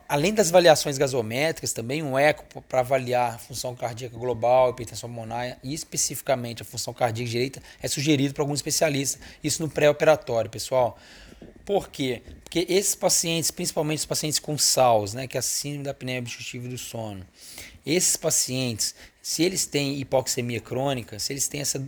Além 0.08 0.32
das 0.32 0.48
avaliações 0.48 0.96
gasométricas, 0.96 1.74
também 1.74 2.02
um 2.02 2.18
eco 2.18 2.62
para 2.62 2.80
avaliar 2.80 3.34
a 3.34 3.38
função 3.38 3.76
cardíaca 3.76 4.16
global, 4.16 4.70
hipertensão 4.70 5.10
pulmonar 5.10 5.58
e 5.62 5.74
especificamente 5.74 6.62
a 6.62 6.64
função 6.64 6.94
cardíaca 6.94 7.30
direita 7.30 7.62
é 7.82 7.86
sugerido 7.86 8.32
para 8.32 8.42
alguns 8.42 8.60
especialistas, 8.60 9.20
isso 9.44 9.62
no 9.62 9.68
pré-operatório, 9.68 10.50
pessoal. 10.50 10.98
Por 11.66 11.90
quê? 11.90 12.22
Porque 12.42 12.64
esses 12.66 12.94
pacientes, 12.94 13.50
principalmente 13.50 13.98
os 13.98 14.06
pacientes 14.06 14.38
com 14.38 14.56
SALS, 14.56 15.12
né, 15.12 15.26
que 15.26 15.36
é 15.36 15.40
a 15.40 15.42
síndrome 15.42 15.84
da 15.84 15.90
apneia 15.90 16.20
obstrutiva 16.20 16.66
do 16.66 16.78
sono, 16.78 17.26
esses 17.84 18.16
pacientes, 18.16 18.94
se 19.20 19.42
eles 19.42 19.66
têm 19.66 19.98
hipoxemia 20.00 20.60
crônica, 20.60 21.18
se 21.18 21.34
eles 21.34 21.46
têm 21.46 21.60
essa, 21.60 21.78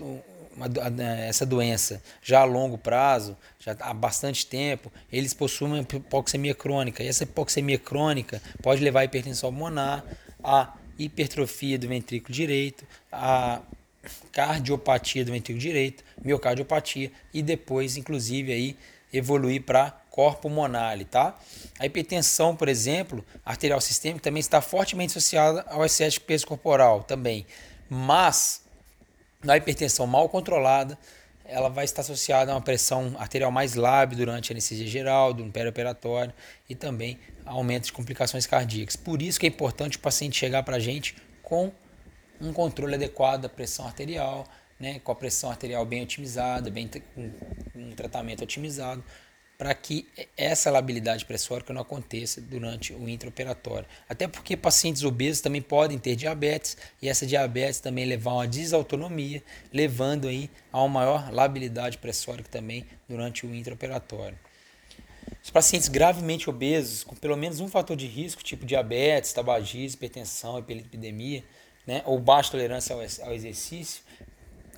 essa 1.28 1.46
doença 1.46 2.02
já 2.22 2.40
a 2.40 2.44
longo 2.44 2.76
prazo, 2.76 3.36
já 3.58 3.76
há 3.80 3.94
bastante 3.94 4.46
tempo, 4.46 4.92
eles 5.12 5.32
possuem 5.32 5.80
hipoxemia 5.80 6.54
crônica. 6.54 7.02
E 7.02 7.08
essa 7.08 7.24
hipoxemia 7.24 7.78
crônica 7.78 8.42
pode 8.62 8.82
levar 8.82 9.00
a 9.00 9.04
hipertensão 9.04 9.50
pulmonar, 9.50 10.04
a 10.42 10.74
hipertrofia 10.98 11.78
do 11.78 11.88
ventrículo 11.88 12.34
direito, 12.34 12.84
a 13.10 13.60
cardiopatia 14.32 15.24
do 15.24 15.32
ventrículo 15.32 15.60
direito, 15.60 16.02
miocardiopatia 16.22 17.10
e 17.32 17.42
depois, 17.42 17.96
inclusive, 17.96 18.52
aí 18.52 18.76
evoluir 19.12 19.62
para 19.62 19.90
corpo 20.10 20.42
pulmonar, 20.42 21.02
tá? 21.04 21.38
A 21.78 21.86
hipertensão, 21.86 22.54
por 22.54 22.68
exemplo, 22.68 23.24
arterial 23.44 23.80
sistêmica 23.80 24.24
também 24.24 24.40
está 24.40 24.60
fortemente 24.60 25.10
associada 25.10 25.64
ao 25.68 25.84
excesso 25.84 26.18
de 26.18 26.20
peso 26.20 26.46
corporal 26.46 27.02
também. 27.02 27.46
Mas 27.88 28.62
na 29.42 29.56
hipertensão 29.56 30.06
mal 30.06 30.28
controlada, 30.28 30.98
ela 31.44 31.68
vai 31.68 31.84
estar 31.84 32.02
associada 32.02 32.52
a 32.52 32.54
uma 32.54 32.60
pressão 32.60 33.14
arterial 33.18 33.50
mais 33.50 33.74
lábia 33.74 34.16
durante 34.16 34.52
a 34.52 34.54
anestesia 34.54 34.86
geral, 34.86 35.32
do 35.32 35.44
perioperatório 35.50 36.32
e 36.68 36.74
também 36.74 37.18
aumento 37.44 37.86
de 37.86 37.92
complicações 37.92 38.46
cardíacas. 38.46 38.94
Por 38.94 39.20
isso 39.20 39.40
que 39.40 39.46
é 39.46 39.48
importante 39.48 39.96
o 39.96 40.00
paciente 40.00 40.38
chegar 40.38 40.62
para 40.62 40.76
a 40.76 40.80
gente 40.80 41.16
com 41.42 41.72
um 42.40 42.52
controle 42.52 42.94
adequado 42.94 43.42
da 43.42 43.48
pressão 43.48 43.86
arterial, 43.86 44.46
né, 44.78 45.00
com 45.00 45.12
a 45.12 45.14
pressão 45.14 45.50
arterial 45.50 45.84
bem 45.84 46.02
otimizada, 46.02 46.70
bem 46.70 46.88
com 47.14 47.30
um 47.74 47.90
tratamento 47.90 48.44
otimizado, 48.44 49.04
para 49.60 49.74
que 49.74 50.08
essa 50.38 50.70
labilidade 50.70 51.26
pressórica 51.26 51.70
não 51.70 51.82
aconteça 51.82 52.40
durante 52.40 52.94
o 52.94 53.06
intraoperatório. 53.06 53.86
Até 54.08 54.26
porque 54.26 54.56
pacientes 54.56 55.04
obesos 55.04 55.42
também 55.42 55.60
podem 55.60 55.98
ter 55.98 56.16
diabetes 56.16 56.78
e 57.02 57.10
essa 57.10 57.26
diabetes 57.26 57.78
também 57.78 58.06
levar 58.06 58.30
a 58.30 58.34
uma 58.36 58.48
desautonomia, 58.48 59.42
levando 59.70 60.28
aí 60.28 60.48
a 60.72 60.78
uma 60.78 60.88
maior 60.88 61.30
labilidade 61.30 61.98
pressórica 61.98 62.48
também 62.48 62.86
durante 63.06 63.44
o 63.44 63.54
intraoperatório. 63.54 64.38
Os 65.44 65.50
pacientes 65.50 65.88
gravemente 65.88 66.48
obesos, 66.48 67.04
com 67.04 67.14
pelo 67.14 67.36
menos 67.36 67.60
um 67.60 67.68
fator 67.68 67.98
de 67.98 68.06
risco, 68.06 68.42
tipo 68.42 68.64
diabetes, 68.64 69.30
tabagismo, 69.34 69.98
hipertensão, 69.98 70.58
hiperlipidemia, 70.58 71.44
né, 71.86 72.02
ou 72.06 72.18
baixa 72.18 72.52
tolerância 72.52 72.96
ao, 72.96 73.34
exercício, 73.34 74.02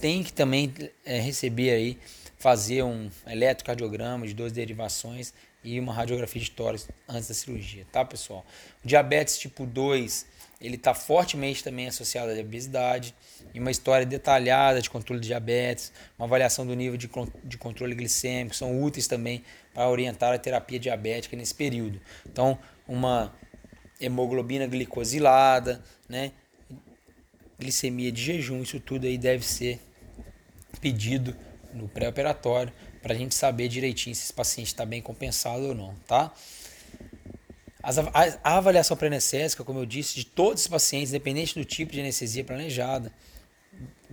tem 0.00 0.24
que 0.24 0.32
também 0.32 0.74
é, 1.04 1.20
receber 1.20 1.70
aí 1.70 1.98
fazer 2.42 2.82
um 2.82 3.08
eletrocardiograma 3.24 4.26
de 4.26 4.34
duas 4.34 4.50
derivações 4.50 5.32
e 5.62 5.78
uma 5.78 5.94
radiografia 5.94 6.42
de 6.42 6.50
tórax 6.50 6.88
antes 7.08 7.28
da 7.28 7.34
cirurgia, 7.34 7.86
tá, 7.92 8.04
pessoal? 8.04 8.44
O 8.84 8.88
diabetes 8.88 9.38
tipo 9.38 9.64
2, 9.64 10.26
ele 10.60 10.74
está 10.74 10.92
fortemente 10.92 11.62
também 11.62 11.86
associado 11.86 12.32
à 12.32 12.34
obesidade, 12.34 13.14
e 13.54 13.60
uma 13.60 13.70
história 13.70 14.04
detalhada 14.04 14.82
de 14.82 14.90
controle 14.90 15.20
de 15.20 15.28
diabetes, 15.28 15.92
uma 16.18 16.26
avaliação 16.26 16.66
do 16.66 16.74
nível 16.74 16.96
de, 16.96 17.08
de 17.44 17.56
controle 17.56 17.94
glicêmico, 17.94 18.56
são 18.56 18.82
úteis 18.82 19.06
também 19.06 19.44
para 19.72 19.88
orientar 19.88 20.34
a 20.34 20.38
terapia 20.38 20.80
diabética 20.80 21.36
nesse 21.36 21.54
período. 21.54 22.00
Então, 22.26 22.58
uma 22.88 23.32
hemoglobina 24.00 24.66
glicosilada, 24.66 25.80
né? 26.08 26.32
glicemia 27.56 28.10
de 28.10 28.20
jejum, 28.20 28.62
isso 28.62 28.80
tudo 28.80 29.06
aí 29.06 29.16
deve 29.16 29.46
ser 29.46 29.78
pedido 30.80 31.36
no 31.72 31.88
pré-operatório, 31.88 32.72
para 33.02 33.14
a 33.14 33.16
gente 33.16 33.34
saber 33.34 33.68
direitinho 33.68 34.14
se 34.14 34.24
esse 34.24 34.32
paciente 34.32 34.68
está 34.68 34.86
bem 34.86 35.02
compensado 35.02 35.68
ou 35.68 35.74
não, 35.74 35.94
tá? 36.06 36.32
As, 37.82 37.98
a, 37.98 38.10
a, 38.44 38.56
avaliação 38.56 38.96
pré-anestésica, 38.96 39.64
como 39.64 39.80
eu 39.80 39.86
disse, 39.86 40.14
de 40.14 40.24
todos 40.24 40.62
os 40.62 40.68
pacientes, 40.68 41.10
independente 41.10 41.58
do 41.58 41.64
tipo 41.64 41.92
de 41.92 42.00
anestesia 42.00 42.44
planejada, 42.44 43.12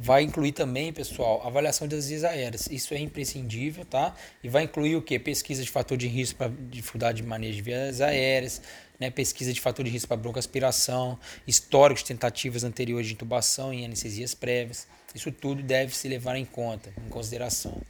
vai 0.01 0.23
incluir 0.23 0.53
também, 0.53 0.93
pessoal, 0.93 1.45
avaliação 1.45 1.87
das 1.87 2.07
vias 2.07 2.23
aéreas. 2.23 2.67
Isso 2.71 2.93
é 2.93 2.99
imprescindível, 2.99 3.83
tá? 3.83 4.15
E 4.41 4.47
vai 4.47 4.63
incluir 4.63 4.95
o 4.95 5.01
que? 5.01 5.19
Pesquisa 5.19 5.61
de 5.61 5.69
fator 5.69 5.97
de 5.97 6.07
risco 6.07 6.37
para 6.37 6.51
dificuldade 6.69 7.21
de 7.21 7.27
manejo 7.27 7.57
de 7.57 7.61
vias 7.61 7.99
aéreas, 7.99 8.61
né? 8.97 9.09
pesquisa 9.09 9.51
de 9.51 9.59
fator 9.59 9.83
de 9.83 9.91
risco 9.91 10.07
para 10.07 10.15
broncoaspiração, 10.15 11.19
histórico 11.45 11.99
de 11.99 12.05
tentativas 12.05 12.63
anteriores 12.63 13.07
de 13.07 13.13
intubação 13.13 13.73
em 13.73 13.83
anestesias 13.83 14.33
prévias. 14.33 14.87
Isso 15.13 15.31
tudo 15.31 15.61
deve 15.61 15.93
se 15.93 16.07
levar 16.07 16.37
em 16.37 16.45
conta, 16.45 16.93
em 17.05 17.09
consideração. 17.09 17.81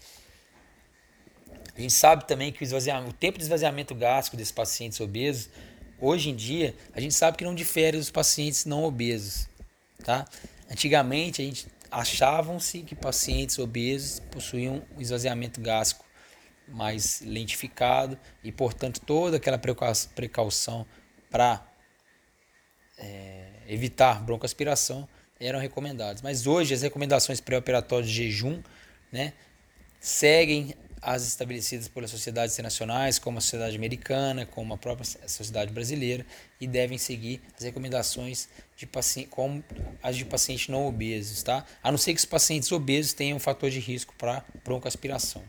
A 1.76 1.82
gente 1.82 1.94
sabe 1.94 2.28
também 2.28 2.52
que 2.52 2.64
o, 2.64 3.08
o 3.08 3.14
tempo 3.14 3.38
de 3.38 3.44
esvaziamento 3.44 3.94
gástrico 3.94 4.36
desses 4.36 4.52
pacientes 4.52 5.00
obesos, 5.00 5.50
hoje 6.00 6.30
em 6.30 6.36
dia, 6.36 6.76
a 6.94 7.00
gente 7.00 7.14
sabe 7.14 7.38
que 7.38 7.44
não 7.44 7.54
difere 7.54 7.98
dos 7.98 8.10
pacientes 8.10 8.66
não 8.66 8.84
obesos. 8.84 9.48
Tá? 10.04 10.26
Antigamente, 10.70 11.42
a 11.42 11.46
gente 11.46 11.68
achavam-se 11.92 12.82
que 12.82 12.96
pacientes 12.96 13.58
obesos 13.60 14.20
possuíam 14.32 14.86
um 14.96 15.02
esvaziamento 15.02 15.60
gástrico 15.62 16.06
mais 16.68 17.22
lentificado 17.22 18.18
e, 18.44 18.52
portanto, 18.52 19.02
toda 19.02 19.38
aquela 19.38 19.60
precaução 20.16 20.86
para 21.30 21.66
é, 22.98 23.50
evitar 23.68 24.22
broncoaspiração 24.24 25.08
eram 25.40 25.60
recomendados. 25.60 26.22
Mas 26.22 26.46
hoje 26.46 26.74
as 26.74 26.82
recomendações 26.82 27.40
pré-operatórias 27.40 28.10
de 28.10 28.16
jejum 28.16 28.62
né, 29.12 29.34
seguem 30.00 30.76
as 31.02 31.26
estabelecidas 31.26 31.88
pelas 31.88 32.12
sociedades 32.12 32.56
internacionais, 32.56 33.18
como 33.20 33.38
a 33.38 33.42
Sociedade 33.42 33.76
Americana, 33.76 34.46
como 34.46 34.74
a 34.74 34.78
própria 34.78 35.06
Sociedade 35.28 35.72
Brasileira, 35.72 36.26
e 36.60 36.68
devem 36.68 36.98
seguir 36.98 37.42
as 37.58 37.64
recomendações 37.64 38.50
de 38.76 38.88
como 39.30 39.64
as 40.02 40.18
de 40.18 40.26
pacientes 40.26 40.68
não 40.68 40.88
obesos, 40.88 41.44
tá? 41.44 41.66
A 41.82 41.92
não 41.92 41.98
ser 41.98 42.14
que 42.14 42.20
os 42.20 42.26
pacientes 42.26 42.72
obesos 42.72 43.14
tenham 43.14 43.38
um 43.38 43.40
fator 43.40 43.70
de 43.70 43.80
risco 43.80 44.14
para 44.18 44.44
broncoaspiração. 44.64 45.44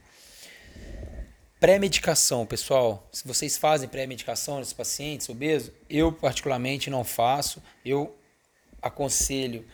Pré-medicação, 1.58 2.46
pessoal. 2.46 3.06
Se 3.12 3.26
vocês 3.26 3.58
fazem 3.58 3.88
pré-medicação 3.88 4.58
nesses 4.58 4.72
pacientes 4.72 5.28
obesos, 5.28 5.70
eu 5.90 6.10
particularmente 6.10 6.88
não 6.88 7.04
faço. 7.04 7.62
Eu 7.84 8.16
aconselho 8.80 9.66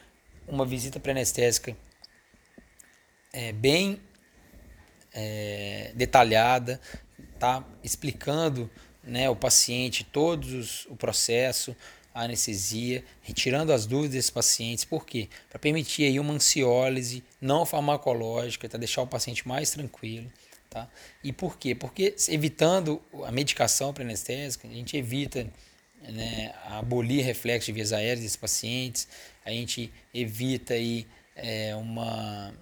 uma 0.48 0.66
visita 0.66 0.98
pré-anestésica 0.98 1.76
é, 3.32 3.52
bem 3.52 4.00
é, 5.16 5.92
detalhada, 5.94 6.78
tá? 7.38 7.64
explicando 7.82 8.70
né, 9.02 9.30
o 9.30 9.34
paciente 9.34 10.04
todos 10.04 10.86
o 10.90 10.94
processo, 10.94 11.74
a 12.14 12.22
anestesia, 12.22 13.02
retirando 13.22 13.72
as 13.72 13.86
dúvidas 13.86 14.12
desses 14.12 14.30
pacientes. 14.30 14.84
Por 14.84 15.06
quê? 15.06 15.28
Para 15.48 15.58
permitir 15.58 16.04
aí 16.04 16.20
uma 16.20 16.34
ansiólise 16.34 17.24
não 17.40 17.64
farmacológica, 17.64 18.68
tá? 18.68 18.76
deixar 18.76 19.02
o 19.02 19.06
paciente 19.06 19.48
mais 19.48 19.70
tranquilo. 19.70 20.30
Tá? 20.68 20.88
E 21.24 21.32
por 21.32 21.56
quê? 21.56 21.74
Porque 21.74 22.14
evitando 22.28 23.00
a 23.24 23.32
medicação 23.32 23.94
pré-anestésica, 23.94 24.68
a 24.68 24.70
gente 24.70 24.96
evita 24.96 25.46
né, 26.02 26.54
abolir 26.66 27.24
reflexo 27.24 27.66
de 27.66 27.72
vias 27.72 27.92
aéreas 27.92 28.20
desses 28.20 28.36
pacientes, 28.36 29.08
a 29.44 29.50
gente 29.50 29.92
evita 30.12 30.74
aí, 30.74 31.06
é, 31.34 31.74
uma, 31.76 32.52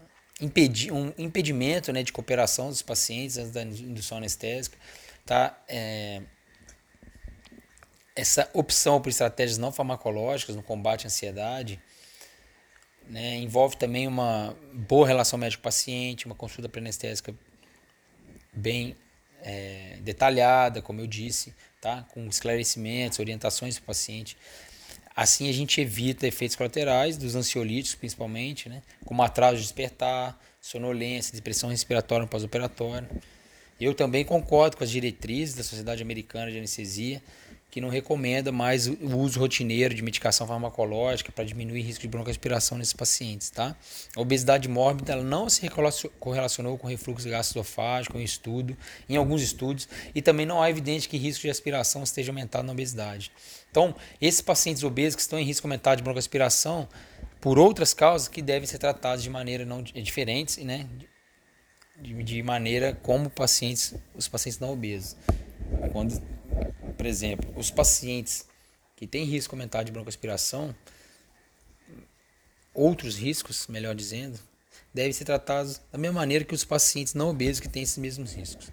impedi 0.41 0.91
um 0.93 1.13
impedimento 1.17 1.93
né, 1.93 2.03
de 2.03 2.13
cooperação 2.13 2.69
dos 2.69 2.83
pacientes 2.83 3.37
antes 3.37 3.53
da 3.53 3.63
indução 3.63 4.19
anestésica. 4.19 4.77
Tá? 5.25 5.59
É, 5.69 6.23
essa 8.17 8.49
opção 8.53 9.01
por 9.01 9.09
estratégias 9.09 9.59
não 9.59 9.73
farmacológicas 9.73 10.55
no 10.55 10.63
combate 10.63 11.05
à 11.05 11.07
ansiedade 11.07 11.81
né, 13.09 13.37
envolve 13.37 13.77
também 13.77 14.07
uma 14.07 14.57
boa 14.73 15.07
relação 15.07 15.39
médico-paciente, 15.39 16.27
uma 16.27 16.35
consulta 16.35 16.69
pré-anestésica 16.69 17.35
bem 18.53 18.97
é, 19.43 19.99
detalhada, 20.01 20.81
como 20.81 21.01
eu 21.01 21.07
disse, 21.07 21.55
tá? 21.81 22.03
com 22.15 22.27
esclarecimentos, 22.27 23.19
orientações 23.19 23.77
para 23.77 23.83
o 23.83 23.87
paciente. 23.87 24.37
Assim 25.17 25.49
a 25.49 25.53
gente 25.53 25.81
evita 25.81 26.27
efeitos 26.27 26.57
colaterais 26.57 27.17
dos 27.17 27.37
ansiolíticos, 27.37 27.95
principalmente, 27.95 28.69
né? 28.69 28.83
como 29.05 29.23
atraso 29.23 29.57
de 29.57 29.63
despertar, 29.63 30.39
sonolência, 30.61 31.35
depressão 31.35 31.71
respiratória 31.71 32.23
no 32.23 32.29
pós-operatório. 32.29 33.09
Eu 33.81 33.95
também 33.95 34.25
concordo 34.25 34.77
com 34.77 34.83
as 34.83 34.91
diretrizes 34.91 35.55
da 35.55 35.63
Sociedade 35.63 36.03
Americana 36.03 36.51
de 36.51 36.59
Anestesia, 36.59 37.23
que 37.75 37.81
não 37.81 37.89
recomenda 37.89 38.53
mais 38.53 38.87
o 38.87 39.17
uso 39.19 39.41
rotineiro 39.41 39.93
de 39.93 40.01
medicação 40.01 40.47
farmacológica 40.47 41.33
para 41.33 41.43
diminuir 41.43 41.83
risco 41.83 42.03
de 42.03 42.07
broncoaspiração 42.07 42.79
nesses 42.79 42.93
pacientes, 42.93 43.51
tá? 43.51 43.75
A 44.15 44.21
obesidade 44.21 44.69
mórbida 44.69 45.17
não 45.17 45.51
se 45.51 45.69
correlacionou 46.21 46.79
com 46.79 46.87
refluxo 46.87 47.29
gastroesofágico 47.29 48.17
em 48.17 48.23
estudo, 48.23 48.77
em 49.09 49.17
alguns 49.17 49.43
estudos, 49.43 49.89
e 50.15 50.23
também 50.23 50.47
não 50.47 50.63
há 50.63 50.71
evidente 50.71 51.09
que 51.09 51.17
risco 51.17 51.43
de 51.43 51.51
aspiração 51.51 52.05
esteja 52.05 52.31
aumentado 52.31 52.65
na 52.65 52.73
obesidade. 52.73 53.33
Então, 53.73 53.93
esses 54.21 54.41
pacientes 54.41 54.85
obesos 54.85 55.17
que 55.17 55.23
estão 55.23 55.37
em 55.37 55.45
risco 55.45 55.67
aumentado 55.67 55.97
de 55.97 56.05
broncoaspiração, 56.05 56.89
por 57.41 57.59
outras 57.59 57.93
causas 57.93 58.29
que 58.29 58.41
devem 58.41 58.69
ser 58.69 58.79
tratados 58.79 59.25
de 59.25 59.31
maneira 59.31 59.65
não 59.65 59.83
diferentes, 59.83 60.59
né? 60.59 60.87
De, 62.01 62.23
de 62.23 62.41
maneira 62.41 62.97
como 63.03 63.29
pacientes, 63.29 63.97
os 64.15 64.29
pacientes 64.29 64.61
não 64.61 64.73
obesos. 64.73 65.17
Quando, 65.93 66.23
por 66.97 67.07
exemplo, 67.07 67.53
os 67.57 67.71
pacientes 67.71 68.47
que 68.97 69.07
têm 69.07 69.25
risco 69.25 69.55
aumentado 69.55 69.87
de 69.87 69.93
broncoaspiração, 69.93 70.75
outros 72.73 73.17
riscos, 73.17 73.67
melhor 73.67 73.95
dizendo, 73.95 74.39
devem 74.93 75.13
ser 75.13 75.25
tratados 75.25 75.81
da 75.91 75.99
mesma 75.99 76.21
maneira 76.21 76.45
que 76.45 76.55
os 76.55 76.65
pacientes 76.65 77.15
não 77.15 77.31
obesos 77.31 77.61
que 77.61 77.69
têm 77.69 77.83
esses 77.83 77.99
mesmos 77.99 78.33
riscos. 78.33 78.73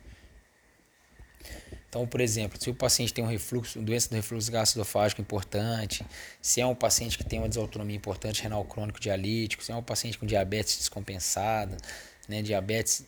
Então, 1.91 2.07
por 2.07 2.21
exemplo, 2.21 2.57
se 2.61 2.69
o 2.69 2.73
paciente 2.73 3.13
tem 3.13 3.21
um 3.21 3.27
refluxo, 3.27 3.81
doença 3.81 4.07
do 4.07 4.15
refluxo 4.15 4.49
gastroesofágico 4.49 5.19
importante, 5.19 6.05
se 6.41 6.61
é 6.61 6.65
um 6.65 6.73
paciente 6.73 7.17
que 7.17 7.23
tem 7.25 7.37
uma 7.37 7.49
desautonomia 7.49 7.97
importante 7.97 8.41
renal 8.41 8.63
crônico 8.63 8.97
dialítico, 8.97 9.61
se 9.61 9.73
é 9.73 9.75
um 9.75 9.83
paciente 9.83 10.17
com 10.17 10.25
diabetes 10.25 10.77
descompensada, 10.77 11.75
né, 12.29 12.41
diabetes 12.41 13.05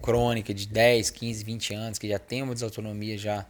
crônica 0.00 0.52
de 0.52 0.66
10, 0.66 1.10
15, 1.10 1.44
20 1.44 1.74
anos, 1.74 1.98
que 1.98 2.08
já 2.08 2.18
tem 2.18 2.42
uma 2.42 2.54
desautonomia 2.54 3.16
já 3.16 3.46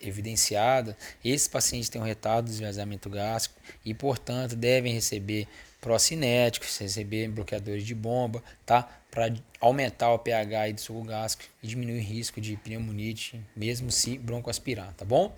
evidenciada, 0.00 0.96
esses 1.24 1.48
pacientes 1.48 1.88
têm 1.88 2.00
um 2.00 2.04
retardo 2.04 2.48
do 2.48 2.54
esvaziamento 2.54 3.10
gástrico 3.10 3.60
e, 3.84 3.92
portanto, 3.92 4.54
devem 4.54 4.92
receber 4.92 5.48
procinéticos, 5.80 6.76
receber 6.78 7.28
bloqueadores 7.28 7.84
de 7.84 7.94
bomba, 7.94 8.42
tá? 8.64 8.88
Para 9.10 9.34
aumentar 9.60 10.12
o 10.12 10.18
pH 10.18 10.72
do 10.72 10.80
suco 10.80 11.02
gástrico 11.04 11.52
e 11.62 11.66
diminuir 11.66 11.98
o 11.98 12.02
risco 12.02 12.40
de 12.40 12.56
pneumonite, 12.56 13.40
mesmo 13.56 13.90
se 13.90 14.18
broncoaspirar, 14.18 14.92
tá 14.94 15.04
bom? 15.04 15.34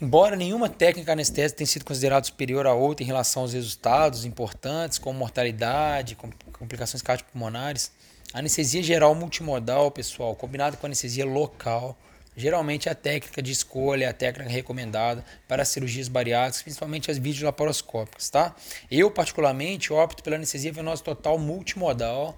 Embora 0.00 0.36
nenhuma 0.36 0.68
técnica 0.68 1.12
anestésica 1.12 1.58
tenha 1.58 1.66
sido 1.66 1.84
considerada 1.84 2.24
superior 2.24 2.66
a 2.68 2.72
outra 2.72 3.02
em 3.02 3.06
relação 3.06 3.42
aos 3.42 3.52
resultados 3.52 4.24
importantes, 4.24 4.96
como 4.96 5.18
mortalidade, 5.18 6.16
complicações 6.52 7.02
cardiopulmonares, 7.02 7.90
a 8.32 8.38
anestesia 8.38 8.80
geral 8.80 9.12
multimodal, 9.14 9.90
pessoal, 9.90 10.36
combinada 10.36 10.76
com 10.76 10.86
anestesia 10.86 11.26
local, 11.26 11.98
Geralmente 12.38 12.88
é 12.88 12.92
a 12.92 12.94
técnica 12.94 13.42
de 13.42 13.50
escolha, 13.50 14.04
é 14.04 14.08
a 14.08 14.12
técnica 14.12 14.48
recomendada 14.48 15.24
para 15.48 15.64
cirurgias 15.64 16.06
bariátricas, 16.06 16.62
principalmente 16.62 17.10
as 17.10 17.18
videolaparoscópicas, 17.18 18.30
tá? 18.30 18.54
Eu, 18.88 19.10
particularmente, 19.10 19.92
opto 19.92 20.22
pela 20.22 20.36
anestesia 20.36 20.72
venosa 20.72 21.02
total 21.02 21.36
multimodal, 21.36 22.36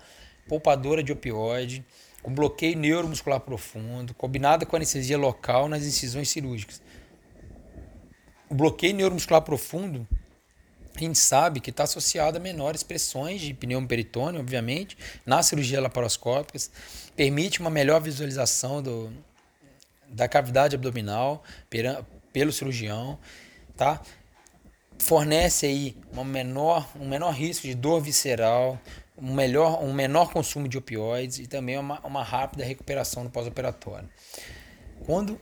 poupadora 0.48 1.02
de 1.02 1.12
opioide, 1.12 1.84
com 2.22 2.32
bloqueio 2.32 2.78
neuromuscular 2.78 3.40
profundo, 3.40 4.14
combinada 4.14 4.64
com 4.64 4.74
anestesia 4.74 5.18
local 5.18 5.68
nas 5.68 5.82
incisões 5.82 6.30
cirúrgicas. 6.30 6.80
O 8.50 8.54
bloqueio 8.54 8.96
neuromuscular 8.96 9.42
profundo, 9.42 10.04
a 10.96 10.98
gente 10.98 11.16
sabe 11.16 11.60
que 11.60 11.70
está 11.70 11.84
associado 11.84 12.36
a 12.36 12.40
menores 12.40 12.82
pressões 12.82 13.40
de 13.40 13.54
pneumoperitônio, 13.54 14.40
obviamente, 14.40 14.98
nas 15.24 15.46
cirurgias 15.46 15.80
laparoscópicas, 15.80 16.68
permite 17.14 17.60
uma 17.60 17.70
melhor 17.70 18.00
visualização 18.00 18.82
do, 18.82 19.12
da 20.08 20.26
cavidade 20.26 20.74
abdominal 20.74 21.44
pelo 22.32 22.52
cirurgião, 22.52 23.16
tá? 23.76 24.02
Fornece 24.98 25.66
aí 25.66 25.96
uma 26.12 26.24
menor, 26.24 26.90
um 26.96 27.08
menor 27.08 27.30
risco 27.30 27.68
de 27.68 27.74
dor 27.76 28.00
visceral, 28.00 28.80
um, 29.16 29.32
melhor, 29.32 29.80
um 29.80 29.92
menor 29.92 30.32
consumo 30.32 30.66
de 30.66 30.76
opioides 30.76 31.38
e 31.38 31.46
também 31.46 31.78
uma, 31.78 32.00
uma 32.00 32.24
rápida 32.24 32.64
recuperação 32.64 33.22
no 33.22 33.30
pós-operatório. 33.30 34.08
Quando 35.06 35.40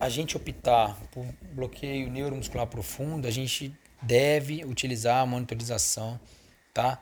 a 0.00 0.08
gente 0.08 0.34
optar 0.34 0.98
por 1.12 1.26
bloqueio 1.52 2.10
neuromuscular 2.10 2.66
profundo, 2.66 3.28
a 3.28 3.30
gente 3.30 3.72
deve 4.00 4.64
utilizar 4.64 5.18
a 5.18 5.26
monitorização, 5.26 6.18
tá? 6.72 6.98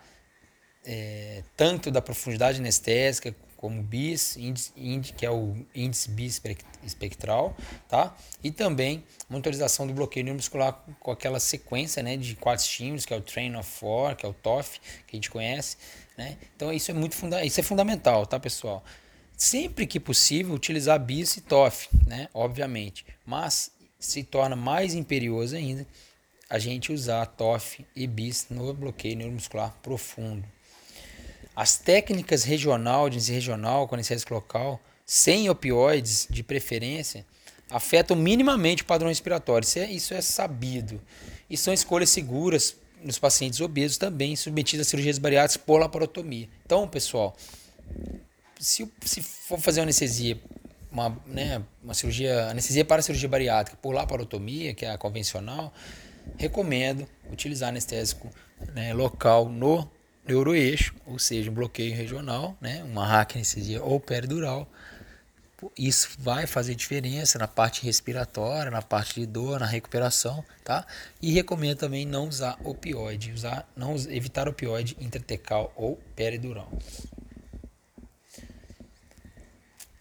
É, 0.85 1.45
tanto 1.57 1.93
da 1.93 2.03
profundidade 2.03 2.59
anestésica 2.59 3.35
como 3.57 3.83
BIS, 3.83 4.37
índice, 4.37 4.73
índice, 4.77 5.13
que 5.13 5.27
é 5.27 5.31
o 5.31 5.55
índice 5.75 6.11
BIS 6.11 6.41
espectral, 6.83 7.57
tá? 7.89 8.17
E 8.43 8.51
também 8.51 9.05
monitorização 9.29 9.87
do 9.87 9.93
bloqueio 9.93 10.25
neuromuscular 10.25 10.85
com 10.99 11.13
aquela 11.13 11.39
sequência, 11.39 12.03
né, 12.03 12.17
de 12.17 12.35
quatro 12.35 12.65
estímulos, 12.65 13.05
que 13.05 13.15
é 13.15 13.17
o 13.17 13.21
Train 13.21 13.55
of 13.57 13.69
Four, 13.69 14.17
que 14.17 14.27
é 14.27 14.29
o 14.29 14.33
TOF, 14.33 14.81
que 15.07 15.15
a 15.15 15.17
gente 15.17 15.31
conhece, 15.31 15.77
né? 16.17 16.37
Então 16.57 16.73
isso 16.73 16.91
é 16.91 16.95
muito 16.95 17.15
funda 17.15 17.45
isso 17.45 17.61
é 17.61 17.63
fundamental, 17.63 18.27
tá, 18.27 18.41
pessoal? 18.41 18.83
Sempre 19.39 19.87
que 19.87 20.01
possível 20.01 20.53
utilizar 20.53 20.99
BIS 20.99 21.37
e 21.37 21.41
TOF, 21.43 21.89
né, 22.05 22.29
obviamente, 22.35 23.07
mas 23.25 23.71
se 23.97 24.25
torna 24.25 24.57
mais 24.57 24.95
imperioso 24.95 25.55
ainda 25.55 25.87
a 26.51 26.59
gente 26.59 26.93
usar 26.93 27.25
TOF 27.25 27.87
e 27.95 28.05
BIS 28.09 28.47
no 28.51 28.75
bloqueio 28.75 29.17
neuromuscular 29.17 29.73
profundo. 29.81 30.45
As 31.55 31.79
técnicas 31.79 32.43
regional, 32.43 33.09
de 33.09 33.33
regional, 33.33 33.87
com 33.87 33.95
anestésico 33.95 34.35
local, 34.35 34.81
sem 35.07 35.49
opioides 35.49 36.27
de 36.29 36.43
preferência, 36.43 37.25
afetam 37.71 38.17
minimamente 38.17 38.83
o 38.83 38.87
padrão 38.87 39.09
respiratório. 39.09 39.65
Isso 39.65 39.79
é, 39.79 39.91
isso 39.91 40.15
é 40.15 40.21
sabido. 40.21 41.01
E 41.49 41.57
são 41.57 41.73
escolhas 41.73 42.11
seguras 42.11 42.77
nos 43.05 43.21
pacientes 43.21 43.61
obesos 43.61 43.99
também 43.99 44.35
submetidos 44.35 44.85
a 44.85 44.91
cirurgias 44.91 45.19
bariátricas 45.19 45.65
por 45.65 45.79
laparotomia. 45.79 46.49
Então, 46.65 46.89
pessoal, 46.89 47.37
se, 48.59 48.91
se 49.05 49.23
for 49.23 49.59
fazer 49.59 49.81
uma 49.81 49.85
anestesia, 49.85 50.41
uma, 50.91 51.17
né, 51.27 51.63
uma 51.83 51.95
cirurgia, 51.95 52.49
anestesia 52.49 52.85
para 52.85 53.03
cirurgia 53.03 53.29
bariátrica 53.29 53.79
por 53.81 53.95
laparotomia, 53.95 54.75
que 54.75 54.85
é 54.85 54.91
a 54.91 54.99
convencional, 54.99 55.73
recomendo 56.37 57.07
utilizar 57.31 57.69
anestésico 57.69 58.31
né, 58.75 58.93
local 58.93 59.49
no 59.49 59.89
neuroeixo, 60.27 60.95
ou 61.07 61.19
seja, 61.19 61.51
um 61.51 61.55
bloqueio 61.55 61.95
regional, 61.95 62.57
né, 62.61 62.83
uma 62.85 63.07
raquianestesia 63.07 63.83
ou 63.83 63.99
peridural. 63.99 64.69
Isso 65.77 66.11
vai 66.19 66.47
fazer 66.47 66.77
diferença 66.77 67.37
na 67.37 67.49
parte 67.49 67.85
respiratória, 67.85 68.71
na 68.71 68.83
parte 68.83 69.19
de 69.19 69.27
dor, 69.27 69.59
na 69.59 69.67
recuperação, 69.67 70.45
tá? 70.63 70.87
E 71.21 71.33
recomendo 71.33 71.79
também 71.79 72.07
não 72.07 72.29
usar 72.29 72.57
opioide, 72.63 73.33
usar, 73.33 73.69
não 73.75 73.97
evitar 73.97 74.49
opioide 74.49 74.97
intratecal 75.01 75.73
ou 75.75 75.97
peridural. 76.15 76.71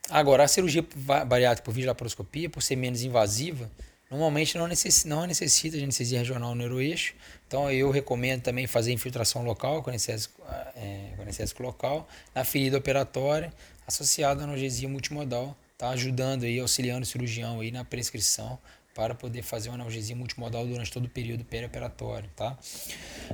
Agora, 0.10 0.44
a 0.44 0.48
cirurgia 0.48 0.86
bariátrica 1.26 1.66
por 1.66 1.74
videolaparoscopia, 1.74 2.50
por 2.50 2.62
ser 2.62 2.76
menos 2.76 3.04
invasiva, 3.04 3.70
Normalmente 4.10 4.58
não 4.58 4.68
necessita, 4.68 5.10
não 5.10 5.26
necessita 5.26 5.78
de 5.78 5.84
anestesia 5.84 6.20
regional 6.20 6.56
neuroeixo, 6.56 7.14
então 7.46 7.70
eu 7.70 7.92
recomendo 7.92 8.42
também 8.42 8.66
fazer 8.66 8.94
infiltração 8.94 9.44
local 9.44 9.84
com 9.84 9.90
anestésico, 9.90 10.42
é, 10.78 11.12
com 11.16 11.24
anestésico 11.24 11.62
local 11.62 12.08
na 12.34 12.46
ferida 12.46 12.78
operatória 12.78 13.52
associada 13.86 14.42
à 14.42 14.44
analgesia 14.46 14.88
multimodal, 14.88 15.56
tá 15.78 15.90
ajudando 15.90 16.44
aí, 16.44 16.58
auxiliando 16.60 17.04
o 17.04 17.06
cirurgião 17.06 17.60
aí 17.60 17.70
na 17.70 17.84
prescrição 17.84 18.58
para 18.96 19.14
poder 19.14 19.44
fazer 19.44 19.70
uma 19.70 19.76
analgesia 19.76 20.16
multimodal 20.16 20.66
durante 20.66 20.90
todo 20.90 21.06
o 21.06 21.10
período 21.10 21.44
perioperatório, 21.44 22.30
tá? 22.36 22.58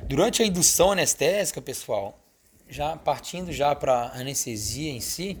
Durante 0.02 0.42
a 0.42 0.46
indução 0.46 0.92
anestésica, 0.92 1.62
pessoal, 1.62 2.18
já 2.68 2.96
partindo 2.96 3.52
já 3.52 3.74
para 3.74 4.10
anestesia 4.12 4.90
em 4.90 5.00
si, 5.00 5.38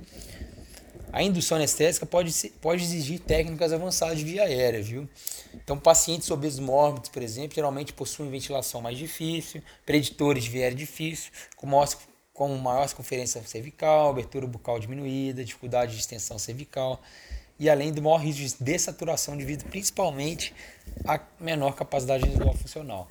a 1.14 1.22
indução 1.22 1.56
anestésica 1.56 2.04
pode, 2.04 2.32
pode 2.60 2.82
exigir 2.82 3.20
técnicas 3.20 3.72
avançadas 3.72 4.18
de 4.18 4.24
via 4.24 4.42
aérea, 4.42 4.82
viu? 4.82 5.08
Então, 5.54 5.78
pacientes 5.78 6.28
obesos 6.28 6.58
mórbidos, 6.58 7.08
por 7.08 7.22
exemplo, 7.22 7.54
geralmente 7.54 7.92
possuem 7.92 8.28
ventilação 8.28 8.82
mais 8.82 8.98
difícil, 8.98 9.62
preditores 9.86 10.42
de 10.42 10.50
via 10.50 10.62
aérea 10.62 10.76
difícil, 10.76 11.30
com 11.54 11.68
maior, 11.68 11.88
com 12.32 12.56
maior 12.56 12.88
circunferência 12.88 13.40
cervical, 13.46 14.10
abertura 14.10 14.44
bucal 14.44 14.80
diminuída, 14.80 15.44
dificuldade 15.44 15.92
de 15.92 16.00
extensão 16.00 16.36
cervical, 16.36 17.00
e 17.60 17.70
além 17.70 17.92
do 17.92 18.02
maior 18.02 18.16
risco 18.16 18.58
de 18.58 18.64
dessaturação 18.64 19.36
de 19.36 19.44
vida, 19.44 19.64
principalmente 19.70 20.52
a 21.06 21.20
menor 21.38 21.76
capacidade 21.76 22.24
residual 22.24 22.56
funcional. 22.56 23.08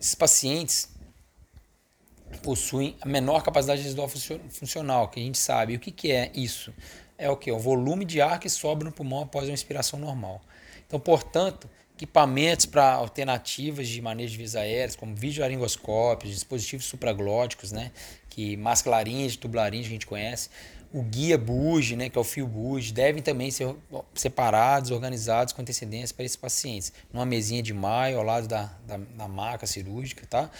Esses 0.00 0.16
pacientes 0.16 0.88
possuem 2.36 2.96
a 3.00 3.08
menor 3.08 3.42
capacidade 3.42 3.82
residual 3.82 4.08
funcional, 4.08 5.08
que 5.08 5.20
a 5.20 5.22
gente 5.22 5.38
sabe. 5.38 5.74
o 5.76 5.78
que, 5.78 5.90
que 5.90 6.12
é 6.12 6.30
isso? 6.34 6.72
É 7.18 7.30
o 7.30 7.36
que? 7.36 7.50
O 7.50 7.58
volume 7.58 8.04
de 8.04 8.20
ar 8.20 8.38
que 8.38 8.48
sobra 8.48 8.84
no 8.84 8.92
pulmão 8.92 9.22
após 9.22 9.48
uma 9.48 9.54
inspiração 9.54 9.98
normal. 9.98 10.40
Então, 10.86 11.00
portanto, 11.00 11.68
equipamentos 11.96 12.66
para 12.66 12.92
alternativas 12.92 13.88
de 13.88 14.02
manejo 14.02 14.32
de 14.32 14.38
vias 14.38 14.54
aéreas, 14.54 14.94
como 14.94 15.14
videolaringoscópios, 15.14 16.32
dispositivos 16.32 16.84
supraglóticos, 16.84 17.72
né, 17.72 17.90
que 18.28 18.56
masclarinhas, 18.56 19.34
tubularinhas 19.34 19.86
que 19.86 19.92
a 19.92 19.94
gente 19.94 20.06
conhece, 20.06 20.50
o 20.92 21.02
guia 21.02 21.36
buge, 21.36 21.96
né, 21.96 22.08
que 22.08 22.16
é 22.16 22.20
o 22.20 22.24
fio 22.24 22.46
buge, 22.46 22.92
devem 22.92 23.22
também 23.22 23.50
ser 23.50 23.74
separados, 24.14 24.90
organizados 24.90 25.52
com 25.52 25.62
antecedência 25.62 26.14
para 26.14 26.24
esses 26.24 26.36
pacientes. 26.36 26.92
Numa 27.12 27.26
mesinha 27.26 27.62
de 27.62 27.74
maio 27.74 28.18
ao 28.18 28.24
lado 28.24 28.46
da, 28.46 28.72
da, 28.86 28.96
da 28.96 29.28
maca 29.28 29.66
cirúrgica, 29.66 30.26
tá? 30.26 30.50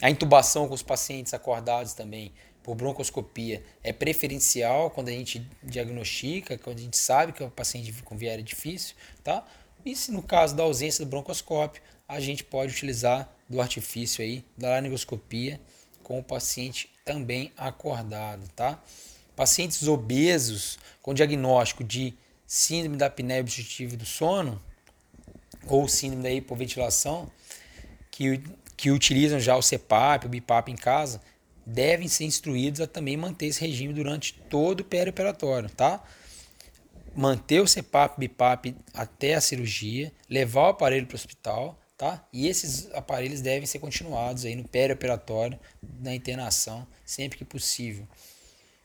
A 0.00 0.10
intubação 0.10 0.68
com 0.68 0.74
os 0.74 0.82
pacientes 0.82 1.32
acordados 1.34 1.92
também 1.92 2.32
por 2.62 2.74
broncoscopia 2.74 3.62
é 3.82 3.92
preferencial 3.92 4.90
quando 4.90 5.08
a 5.08 5.12
gente 5.12 5.46
diagnostica, 5.62 6.58
quando 6.58 6.78
a 6.78 6.82
gente 6.82 6.98
sabe 6.98 7.32
que 7.32 7.42
o 7.42 7.50
paciente 7.50 7.92
com 8.02 8.16
viária 8.16 8.44
difícil, 8.44 8.94
tá? 9.24 9.44
E 9.84 9.96
se 9.96 10.10
no 10.12 10.22
caso 10.22 10.54
da 10.54 10.64
ausência 10.64 11.04
do 11.04 11.08
broncoscópio, 11.08 11.80
a 12.06 12.20
gente 12.20 12.44
pode 12.44 12.72
utilizar 12.72 13.32
do 13.48 13.60
artifício 13.60 14.22
aí, 14.22 14.44
da 14.56 14.68
laringoscopia, 14.70 15.60
com 16.02 16.18
o 16.18 16.22
paciente 16.22 16.90
também 17.04 17.52
acordado, 17.56 18.46
tá? 18.54 18.82
Pacientes 19.38 19.86
obesos 19.86 20.80
com 21.00 21.14
diagnóstico 21.14 21.84
de 21.84 22.12
síndrome 22.44 22.96
da 22.96 23.06
apneia 23.06 23.40
obstrutiva 23.40 23.96
do 23.96 24.04
sono 24.04 24.60
ou 25.68 25.86
síndrome 25.86 26.24
da 26.24 26.30
hipoventilação, 26.32 27.30
que, 28.10 28.42
que 28.76 28.90
utilizam 28.90 29.38
já 29.38 29.56
o 29.56 29.62
CPAP, 29.62 30.26
o 30.26 30.28
BIPAP 30.28 30.70
em 30.72 30.74
casa, 30.74 31.22
devem 31.64 32.08
ser 32.08 32.24
instruídos 32.24 32.80
a 32.80 32.88
também 32.88 33.16
manter 33.16 33.46
esse 33.46 33.60
regime 33.60 33.94
durante 33.94 34.34
todo 34.50 34.80
o 34.80 34.84
perioperatório, 34.84 35.70
tá? 35.70 36.02
Manter 37.14 37.60
o 37.60 37.64
CPAP, 37.64 38.18
BIPAP 38.18 38.74
até 38.92 39.34
a 39.34 39.40
cirurgia, 39.40 40.12
levar 40.28 40.62
o 40.62 40.70
aparelho 40.70 41.06
para 41.06 41.14
o 41.14 41.16
hospital, 41.16 41.78
tá? 41.96 42.26
E 42.32 42.48
esses 42.48 42.92
aparelhos 42.92 43.40
devem 43.40 43.66
ser 43.66 43.78
continuados 43.78 44.44
aí 44.44 44.56
no 44.56 44.66
perioperatório, 44.66 45.56
na 46.00 46.12
internação, 46.12 46.84
sempre 47.06 47.38
que 47.38 47.44
possível. 47.44 48.04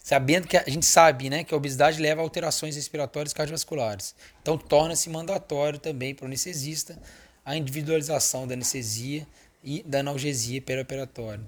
Sabendo 0.03 0.49
que 0.49 0.57
a 0.57 0.69
gente 0.69 0.85
sabe, 0.85 1.29
né, 1.29 1.45
que 1.45 1.53
a 1.53 1.57
obesidade 1.57 2.01
leva 2.01 2.19
a 2.19 2.23
alterações 2.25 2.75
respiratórias 2.75 3.31
cardiovasculares. 3.31 4.13
Então 4.41 4.57
torna-se 4.57 5.09
mandatório 5.09 5.79
também 5.79 6.13
para 6.13 6.25
o 6.25 6.27
anestesista 6.27 7.01
a 7.45 7.55
individualização 7.55 8.45
da 8.45 8.53
anestesia 8.53 9.25
e 9.63 9.81
da 9.83 10.01
analgesia 10.01 10.61
perioperatória. 10.61 11.43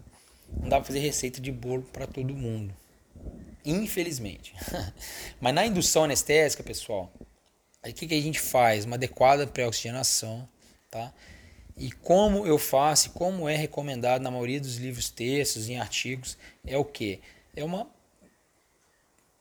Não 0.50 0.70
dá 0.70 0.78
para 0.78 0.86
fazer 0.86 1.00
receita 1.00 1.42
de 1.42 1.52
bolo 1.52 1.84
para 1.92 2.08
todo 2.08 2.34
mundo. 2.34 2.74
Infelizmente. 3.66 4.54
Mas 5.42 5.54
na 5.54 5.66
indução 5.66 6.06
anestésica, 6.06 6.64
pessoal, 6.64 7.12
o 7.86 7.94
que, 7.94 8.08
que 8.08 8.14
a 8.14 8.22
gente 8.22 8.40
faz? 8.40 8.86
Uma 8.86 8.96
adequada 8.96 9.46
pré-oxigenação, 9.46 10.48
tá? 10.90 11.14
E 11.76 11.92
como 11.92 12.48
eu 12.48 12.58
faço, 12.58 13.10
como 13.10 13.50
é 13.50 13.56
recomendado 13.58 14.22
na 14.22 14.32
maioria 14.32 14.62
dos 14.62 14.78
livros, 14.78 15.10
textos, 15.10 15.68
em 15.68 15.78
artigos, 15.78 16.38
é 16.66 16.78
o 16.78 16.86
que? 16.86 17.20
É 17.54 17.64
uma 17.64 17.94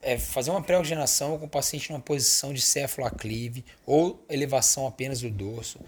é 0.05 0.19
fazer 0.19 0.51
uma 0.51 0.61
pré-oxigenação 0.61 1.35
com 1.39 1.45
o 1.45 1.49
paciente 1.49 1.89
numa 1.89 1.99
posição 1.99 2.53
de 2.53 2.61
céfalo-aclive 2.61 3.65
ou 3.87 4.23
elevação 4.29 4.85
apenas 4.85 5.19
do 5.19 5.31
dorso. 5.31 5.79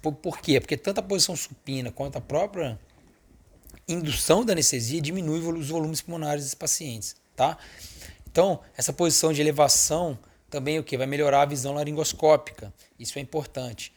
Por, 0.00 0.12
por 0.12 0.38
quê? 0.38 0.60
Porque 0.60 0.76
tanto 0.76 0.98
a 0.98 1.02
posição 1.02 1.34
supina 1.34 1.90
quanto 1.90 2.16
a 2.16 2.20
própria 2.20 2.78
indução 3.88 4.44
da 4.44 4.52
anestesia 4.52 5.00
diminui 5.00 5.40
os 5.40 5.68
volumes 5.68 6.00
pulmonares 6.00 6.44
dos 6.44 6.54
pacientes, 6.54 7.16
tá? 7.34 7.58
Então, 8.30 8.60
essa 8.76 8.92
posição 8.92 9.32
de 9.32 9.40
elevação 9.40 10.16
também 10.48 10.78
o 10.78 10.84
que 10.84 10.96
vai 10.96 11.08
melhorar 11.08 11.42
a 11.42 11.46
visão 11.46 11.74
laringoscópica. 11.74 12.72
Isso 12.98 13.18
é 13.18 13.22
importante. 13.22 13.92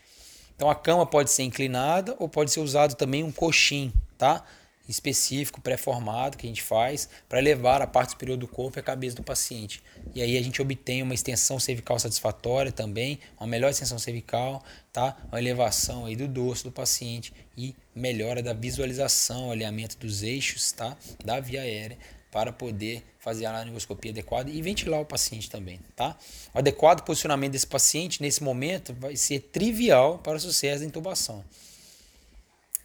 Então 0.56 0.68
a 0.68 0.76
cama 0.76 1.06
pode 1.06 1.30
ser 1.30 1.44
inclinada 1.44 2.16
ou 2.18 2.28
pode 2.28 2.52
ser 2.52 2.60
usado 2.60 2.96
também 2.96 3.24
um 3.24 3.32
coxim, 3.32 3.94
tá? 4.18 4.44
Específico, 4.88 5.62
pré-formado, 5.62 6.38
que 6.38 6.46
a 6.46 6.50
gente 6.50 6.62
faz 6.62 7.08
para 7.30 7.40
elevar 7.40 7.82
a 7.82 7.88
parte 7.88 8.12
superior 8.12 8.38
do 8.38 8.48
corpo 8.48 8.78
e 8.78 8.82
a 8.82 8.84
cabeça 8.84 9.16
do 9.16 9.24
paciente. 9.24 9.82
E 10.14 10.22
aí 10.22 10.38
a 10.38 10.42
gente 10.42 10.62
obtém 10.62 11.02
uma 11.02 11.14
extensão 11.14 11.60
cervical 11.60 11.98
satisfatória 11.98 12.72
também, 12.72 13.20
uma 13.40 13.48
melhor 13.48 13.72
extensão 13.72 13.98
cervical, 13.98 14.64
tá? 14.92 15.18
uma 15.30 15.40
elevação 15.40 16.06
aí 16.06 16.16
do 16.16 16.28
dorso 16.28 16.66
do 16.66 16.72
paciente 16.72 17.34
e 17.58 17.76
melhora 17.96 18.44
da 18.44 18.54
visualização, 18.54 19.52
alinhamento 19.52 19.98
dos 19.98 20.22
eixos 20.22 20.72
tá? 20.72 20.98
da 21.24 21.40
via 21.40 21.62
aérea 21.62 21.98
para 22.30 22.52
poder 22.52 23.04
fazer 23.20 23.46
a 23.46 23.52
laringoscopia 23.52 24.12
adequada 24.12 24.50
e 24.50 24.60
ventilar 24.62 25.00
o 25.00 25.06
paciente 25.06 25.52
também, 25.52 25.80
tá? 25.96 26.18
O 26.52 26.58
adequado 26.58 27.04
posicionamento 27.04 27.52
desse 27.52 27.68
paciente 27.68 28.24
nesse 28.24 28.44
momento 28.44 28.92
vai 28.96 29.16
ser 29.16 29.40
trivial 29.40 30.18
para 30.18 30.36
o 30.36 30.40
sucesso 30.40 30.80
da 30.80 30.88
intubação. 30.88 31.46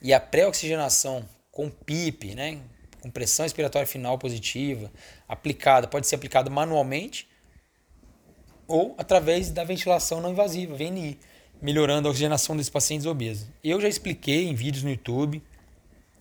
E 0.03 0.13
a 0.13 0.21
pré-oxigenação 0.21 1.27
com 1.59 1.69
PIP, 1.69 2.37
né, 2.37 2.61
com 3.01 3.11
pressão 3.11 3.45
expiratória 3.45 3.85
final 3.85 4.17
positiva, 4.17 4.93
aplicada, 5.27 5.89
pode 5.89 6.07
ser 6.07 6.15
aplicada 6.15 6.49
manualmente 6.49 7.29
ou 8.69 8.95
através 8.97 9.51
da 9.51 9.65
ventilação 9.65 10.21
não 10.21 10.31
invasiva, 10.31 10.77
VNI, 10.77 11.19
melhorando 11.61 12.07
a 12.07 12.13
oxigenação 12.13 12.57
desses 12.57 12.71
pacientes 12.71 13.09
obesos. 13.09 13.49
Eu 13.65 13.81
já 13.81 13.89
expliquei 13.89 14.47
em 14.47 14.55
vídeos 14.55 14.85
no 14.85 14.91
YouTube 14.91 15.43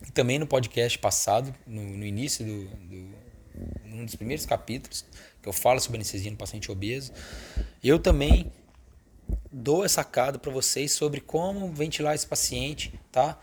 e 0.08 0.12
também 0.12 0.40
no 0.40 0.48
podcast 0.48 0.98
passado, 0.98 1.54
no, 1.68 1.84
no 1.84 2.04
início 2.04 2.44
do, 2.44 2.66
do 2.88 3.28
um 3.94 4.06
dos 4.06 4.16
primeiros 4.16 4.48
capítulos, 4.48 5.06
que 5.40 5.48
eu 5.48 5.54
falo 5.54 5.80
sobre 5.80 5.98
anestesia 5.98 6.32
no 6.32 6.38
paciente 6.38 6.72
obeso. 6.72 7.14
Eu 7.84 8.00
também 8.00 8.52
dou 9.52 9.86
essa 9.86 10.02
sacada 10.02 10.40
para 10.40 10.52
vocês 10.52 10.94
sobre 10.94 11.22
como 11.22 11.72
ventilar 11.72 12.16
esse 12.16 12.26
paciente, 12.26 13.00
tá? 13.12 13.40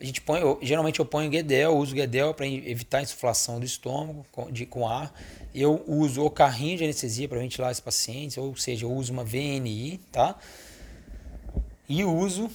A 0.00 0.04
gente 0.04 0.22
põe, 0.22 0.40
eu, 0.40 0.58
geralmente 0.62 0.98
eu 0.98 1.04
ponho 1.04 1.28
Guedel, 1.28 1.76
uso 1.76 1.94
Guedel 1.94 2.32
para 2.32 2.46
evitar 2.46 2.98
a 2.98 3.02
insuflação 3.02 3.60
do 3.60 3.66
estômago 3.66 4.24
com, 4.32 4.50
de, 4.50 4.64
com 4.64 4.88
ar. 4.88 5.12
Eu 5.54 5.84
uso 5.86 6.24
o 6.24 6.30
carrinho 6.30 6.78
de 6.78 6.84
anestesia 6.84 7.28
para 7.28 7.38
ventilar 7.38 7.70
esse 7.70 7.82
paciente, 7.82 8.40
ou 8.40 8.56
seja, 8.56 8.86
eu 8.86 8.92
uso 8.92 9.12
uma 9.12 9.24
VNI, 9.24 10.00
tá? 10.10 10.38
E 11.86 12.02
uso 12.02 12.50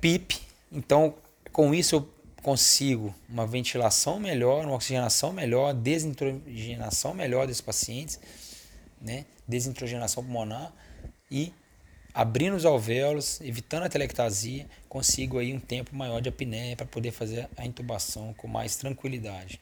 PIP. 0.00 0.40
Então, 0.72 1.14
com 1.52 1.72
isso 1.72 1.94
eu 1.94 2.08
consigo 2.42 3.14
uma 3.28 3.46
ventilação 3.46 4.18
melhor, 4.18 4.64
uma 4.64 4.74
oxigenação 4.74 5.32
melhor, 5.32 5.72
desintrogenação 5.72 7.14
melhor 7.14 7.46
desses 7.46 7.60
pacientes, 7.60 8.18
né? 9.00 9.26
Desintrogenação 9.46 10.24
pulmonar 10.24 10.72
e 11.30 11.52
abrindo 12.14 12.56
os 12.56 12.64
alvéolos, 12.64 13.40
evitando 13.40 13.84
a 13.84 13.88
telectasia, 13.88 14.66
consigo 14.88 15.38
aí 15.38 15.52
um 15.54 15.60
tempo 15.60 15.94
maior 15.94 16.20
de 16.20 16.28
apneia 16.28 16.76
para 16.76 16.86
poder 16.86 17.10
fazer 17.10 17.48
a 17.56 17.64
intubação 17.64 18.34
com 18.34 18.48
mais 18.48 18.76
tranquilidade. 18.76 19.60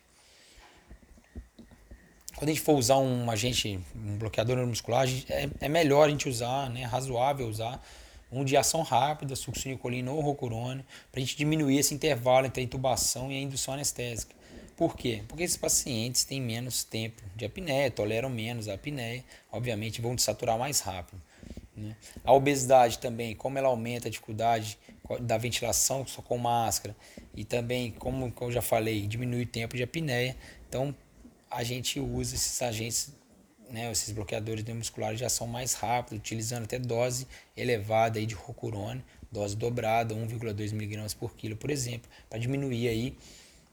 Quando 2.36 2.50
a 2.50 2.52
gente 2.52 2.62
for 2.62 2.74
usar 2.74 2.98
um 2.98 3.28
agente, 3.30 3.80
um 3.96 4.16
bloqueador 4.16 4.54
neuromuscular, 4.54 5.08
é, 5.28 5.48
é 5.60 5.68
melhor 5.68 6.06
a 6.06 6.10
gente 6.10 6.28
usar, 6.28 6.70
né, 6.70 6.84
razoável 6.84 7.48
usar 7.48 7.84
um 8.30 8.44
de 8.44 8.56
ação 8.56 8.82
rápida, 8.82 9.34
succinilcolina 9.34 10.12
ou 10.12 10.20
rocurone, 10.20 10.84
para 11.10 11.20
a 11.20 11.24
gente 11.24 11.36
diminuir 11.36 11.78
esse 11.78 11.94
intervalo 11.94 12.46
entre 12.46 12.60
a 12.60 12.64
intubação 12.64 13.32
e 13.32 13.36
a 13.36 13.40
indução 13.40 13.74
anestésica. 13.74 14.36
Por 14.76 14.96
quê? 14.96 15.24
Porque 15.26 15.42
esses 15.42 15.56
pacientes 15.56 16.22
têm 16.22 16.40
menos 16.40 16.84
tempo 16.84 17.20
de 17.34 17.44
apneia, 17.44 17.90
toleram 17.90 18.30
menos 18.30 18.68
a 18.68 18.74
apneia, 18.74 19.24
obviamente 19.50 20.00
vão 20.00 20.14
desaturar 20.14 20.56
mais 20.56 20.78
rápido. 20.78 21.20
Né? 21.78 21.96
A 22.24 22.32
obesidade 22.32 22.98
também, 22.98 23.34
como 23.34 23.58
ela 23.58 23.68
aumenta 23.68 24.08
a 24.08 24.10
dificuldade 24.10 24.78
da 25.20 25.38
ventilação 25.38 26.06
só 26.06 26.20
com 26.20 26.36
máscara 26.36 26.94
e 27.34 27.44
também, 27.44 27.92
como 27.92 28.32
eu 28.40 28.52
já 28.52 28.60
falei, 28.60 29.06
diminui 29.06 29.42
o 29.42 29.46
tempo 29.46 29.76
de 29.76 29.82
apneia, 29.82 30.36
então 30.68 30.94
a 31.50 31.62
gente 31.62 31.98
usa 31.98 32.34
esses 32.34 32.60
agentes, 32.60 33.12
né, 33.70 33.90
esses 33.90 34.12
bloqueadores 34.12 34.64
neuromusculares 34.64 35.18
de 35.18 35.24
ação 35.24 35.46
mais 35.46 35.74
rápida, 35.74 36.16
utilizando 36.16 36.64
até 36.64 36.78
dose 36.78 37.26
elevada 37.56 38.18
aí 38.18 38.26
de 38.26 38.34
rocurone, 38.34 39.02
dose 39.30 39.56
dobrada, 39.56 40.14
1,2 40.14 40.72
mg 40.72 41.14
por 41.16 41.34
quilo, 41.34 41.56
por 41.56 41.70
exemplo, 41.70 42.10
para 42.28 42.38
diminuir 42.38 42.88
aí 42.88 43.16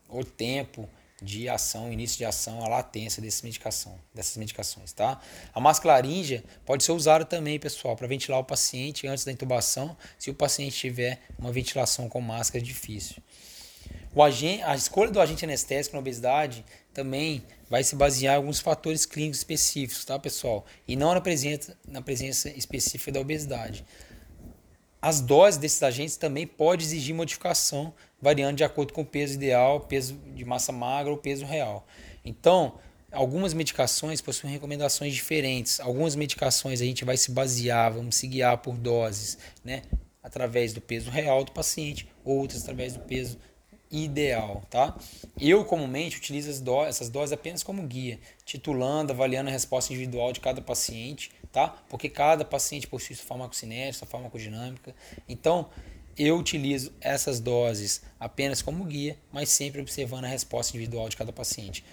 o 0.07 0.23
tempo 0.23 0.87
de 1.21 1.47
ação, 1.47 1.91
início 1.91 2.17
de 2.17 2.25
ação, 2.25 2.63
a 2.63 2.67
latência 2.67 3.21
dessa 3.21 3.45
medicação, 3.45 3.97
dessas 4.13 4.35
medicações, 4.37 4.91
tá? 4.91 5.19
A 5.53 5.59
máscara 5.59 5.95
laríngea 5.95 6.43
pode 6.65 6.83
ser 6.83 6.91
usada 6.91 7.23
também, 7.23 7.57
pessoal, 7.57 7.95
para 7.95 8.07
ventilar 8.07 8.39
o 8.39 8.43
paciente 8.43 9.07
antes 9.07 9.23
da 9.23 9.31
intubação, 9.31 9.95
se 10.19 10.29
o 10.29 10.33
paciente 10.33 10.75
tiver 10.75 11.21
uma 11.39 11.51
ventilação 11.51 12.09
com 12.09 12.19
máscara 12.19 12.63
difícil. 12.63 13.23
O 14.13 14.23
agente, 14.23 14.63
a 14.63 14.75
escolha 14.75 15.11
do 15.11 15.19
agente 15.19 15.45
anestésico 15.45 15.95
na 15.95 15.99
obesidade 15.99 16.65
também 16.93 17.43
vai 17.69 17.83
se 17.83 17.95
basear 17.95 18.35
em 18.35 18.37
alguns 18.37 18.59
fatores 18.59 19.05
clínicos 19.05 19.39
específicos, 19.39 20.05
tá, 20.05 20.17
pessoal? 20.17 20.65
E 20.87 20.95
não 20.95 21.13
na 21.13 21.21
presença, 21.21 21.77
na 21.87 22.01
presença 22.01 22.49
específica 22.49 23.11
da 23.11 23.19
obesidade. 23.19 23.85
As 25.01 25.21
doses 25.21 25.59
desses 25.59 25.83
agentes 25.83 26.17
também 26.17 26.47
pode 26.47 26.83
exigir 26.83 27.13
modificação, 27.13 27.93
variando 28.25 28.57
de 28.57 28.63
acordo 28.63 28.91
com 28.91 29.01
o 29.01 29.05
peso 29.05 29.35
ideal, 29.35 29.81
peso 29.81 30.15
de 30.33 30.43
massa 30.43 30.71
magra 30.71 31.11
ou 31.11 31.17
peso 31.17 31.45
real. 31.45 31.85
Então, 32.25 32.73
algumas 33.11 33.53
medicações 33.53 34.19
possuem 34.19 34.51
recomendações 34.51 35.13
diferentes. 35.13 35.79
Algumas 35.79 36.15
medicações 36.15 36.81
a 36.81 36.85
gente 36.85 37.05
vai 37.05 37.17
se 37.17 37.29
basear, 37.29 37.93
vamos 37.93 38.15
se 38.15 38.25
guiar 38.25 38.57
por 38.57 38.79
doses, 38.79 39.37
né? 39.63 39.83
Através 40.23 40.73
do 40.73 40.81
peso 40.81 41.11
real 41.11 41.43
do 41.43 41.51
paciente, 41.51 42.07
outras 42.23 42.63
através 42.63 42.93
do 42.93 43.01
peso 43.01 43.37
ideal, 43.91 44.63
tá? 44.71 44.97
Eu 45.39 45.63
comumente 45.63 46.17
utilizo 46.17 46.49
essas 46.87 47.09
doses 47.09 47.31
apenas 47.31 47.61
como 47.61 47.83
guia, 47.83 48.19
titulando, 48.43 49.13
avaliando 49.13 49.51
a 49.51 49.53
resposta 49.53 49.93
individual 49.93 50.33
de 50.33 50.39
cada 50.39 50.63
paciente, 50.63 51.29
tá? 51.51 51.67
Porque 51.87 52.09
cada 52.09 52.43
paciente 52.43 52.87
possui 52.87 53.15
sua 53.15 53.27
farmacocinética, 53.27 53.99
sua 53.99 54.07
farmacodinâmica. 54.07 54.95
Então, 55.29 55.69
eu 56.17 56.37
utilizo 56.37 56.93
essas 57.01 57.39
doses 57.39 58.01
apenas 58.19 58.61
como 58.61 58.85
guia, 58.85 59.17
mas 59.31 59.49
sempre 59.49 59.81
observando 59.81 60.25
a 60.25 60.29
resposta 60.29 60.75
individual 60.75 61.09
de 61.09 61.17
cada 61.17 61.33
paciente. 61.33 61.83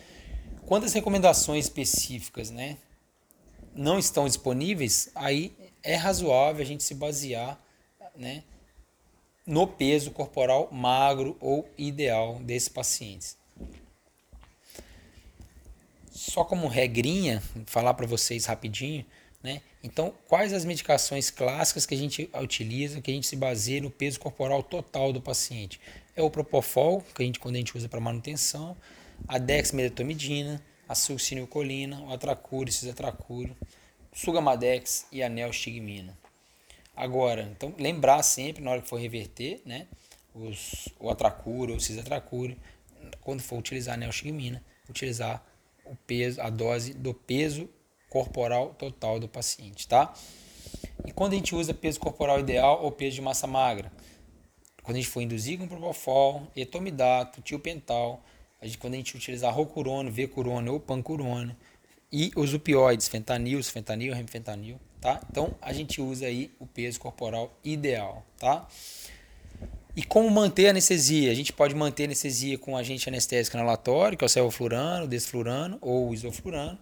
Quando 0.64 0.84
as 0.84 0.92
recomendações 0.92 1.64
específicas, 1.64 2.50
né, 2.50 2.76
não 3.74 3.98
estão 3.98 4.26
disponíveis, 4.26 5.10
aí 5.14 5.54
é 5.82 5.96
razoável 5.96 6.62
a 6.62 6.66
gente 6.66 6.82
se 6.82 6.94
basear, 6.94 7.60
né, 8.16 8.44
no 9.44 9.66
peso 9.66 10.12
corporal 10.12 10.68
magro 10.70 11.36
ou 11.40 11.68
ideal 11.76 12.38
desses 12.40 12.68
pacientes. 12.68 13.36
Só 16.10 16.44
como 16.44 16.68
regrinha, 16.68 17.42
falar 17.66 17.94
para 17.94 18.06
vocês 18.06 18.44
rapidinho, 18.44 19.04
né? 19.42 19.60
Então, 19.82 20.14
quais 20.28 20.52
as 20.52 20.64
medicações 20.64 21.30
clássicas 21.30 21.84
que 21.84 21.94
a 21.94 21.98
gente 21.98 22.30
utiliza, 22.40 23.00
que 23.00 23.10
a 23.10 23.14
gente 23.14 23.26
se 23.26 23.36
baseia 23.36 23.80
no 23.80 23.90
peso 23.90 24.20
corporal 24.20 24.62
total 24.62 25.12
do 25.12 25.20
paciente? 25.20 25.80
É 26.14 26.22
o 26.22 26.30
Propofol, 26.30 27.02
que 27.14 27.22
a 27.22 27.26
gente 27.26 27.40
quando 27.40 27.56
a 27.56 27.58
gente 27.58 27.76
usa 27.76 27.88
para 27.88 28.00
manutenção, 28.00 28.76
a 29.26 29.38
dexmedetomidina, 29.38 30.62
a 30.88 30.94
succinilcolina, 30.94 32.00
o 32.02 32.12
atracuro, 32.12 32.70
cisatracuro, 32.70 33.56
sugamadex 34.12 35.06
e 35.10 35.22
a 35.22 35.28
neostigmina. 35.28 36.16
Agora, 36.94 37.42
então 37.42 37.74
lembrar 37.78 38.22
sempre 38.22 38.62
na 38.62 38.70
hora 38.70 38.82
que 38.82 38.88
for 38.88 39.00
reverter, 39.00 39.62
né, 39.64 39.86
os, 40.34 40.88
o 41.00 41.10
atracuro 41.10 41.72
ou 41.72 41.78
o 41.78 41.80
cisatracuro, 41.80 42.56
quando 43.22 43.40
for 43.40 43.58
utilizar 43.58 43.94
a 43.94 43.96
neostigmina, 43.96 44.62
utilizar 44.88 45.44
o 45.84 45.96
peso, 46.06 46.40
a 46.40 46.50
dose 46.50 46.94
do 46.94 47.12
peso 47.14 47.68
corporal 48.12 48.74
total 48.78 49.18
do 49.18 49.26
paciente, 49.26 49.88
tá? 49.88 50.12
E 51.06 51.12
quando 51.12 51.32
a 51.32 51.36
gente 51.36 51.54
usa 51.54 51.72
peso 51.72 51.98
corporal 51.98 52.38
ideal 52.38 52.84
ou 52.84 52.92
peso 52.92 53.14
de 53.14 53.22
massa 53.22 53.46
magra, 53.46 53.90
quando 54.82 54.96
a 54.96 55.00
gente 55.00 55.08
for 55.08 55.22
induzir 55.22 55.58
com 55.58 55.66
propofol, 55.66 56.46
etomidato, 56.54 57.40
tiopental, 57.40 58.22
a 58.60 58.66
gente, 58.66 58.76
quando 58.76 58.94
a 58.94 58.96
gente 58.98 59.16
utilizar 59.16 59.54
rocurona, 59.54 60.10
vecurona 60.10 60.70
ou 60.70 60.78
pancurona, 60.78 61.56
e 62.12 62.30
os 62.36 62.52
opioides, 62.52 63.08
fentanil, 63.08 63.64
fentanil, 63.64 64.12
remfentanil, 64.12 64.78
tá? 65.00 65.18
Então 65.30 65.54
a 65.62 65.72
gente 65.72 65.98
usa 65.98 66.26
aí 66.26 66.50
o 66.60 66.66
peso 66.66 67.00
corporal 67.00 67.50
ideal, 67.64 68.22
tá? 68.38 68.68
E 69.96 70.02
como 70.02 70.30
manter 70.30 70.66
a 70.66 70.70
anestesia? 70.70 71.30
A 71.30 71.34
gente 71.34 71.52
pode 71.52 71.74
manter 71.74 72.02
a 72.02 72.06
anestesia 72.06 72.58
com 72.58 72.76
agente 72.76 73.08
anestésico 73.08 73.56
inalatório, 73.56 74.18
que 74.18 74.24
é 74.24 74.26
o 74.26 74.28
sevoflurano, 74.28 75.08
desflurano 75.08 75.78
ou 75.80 76.12
isoflurano, 76.12 76.78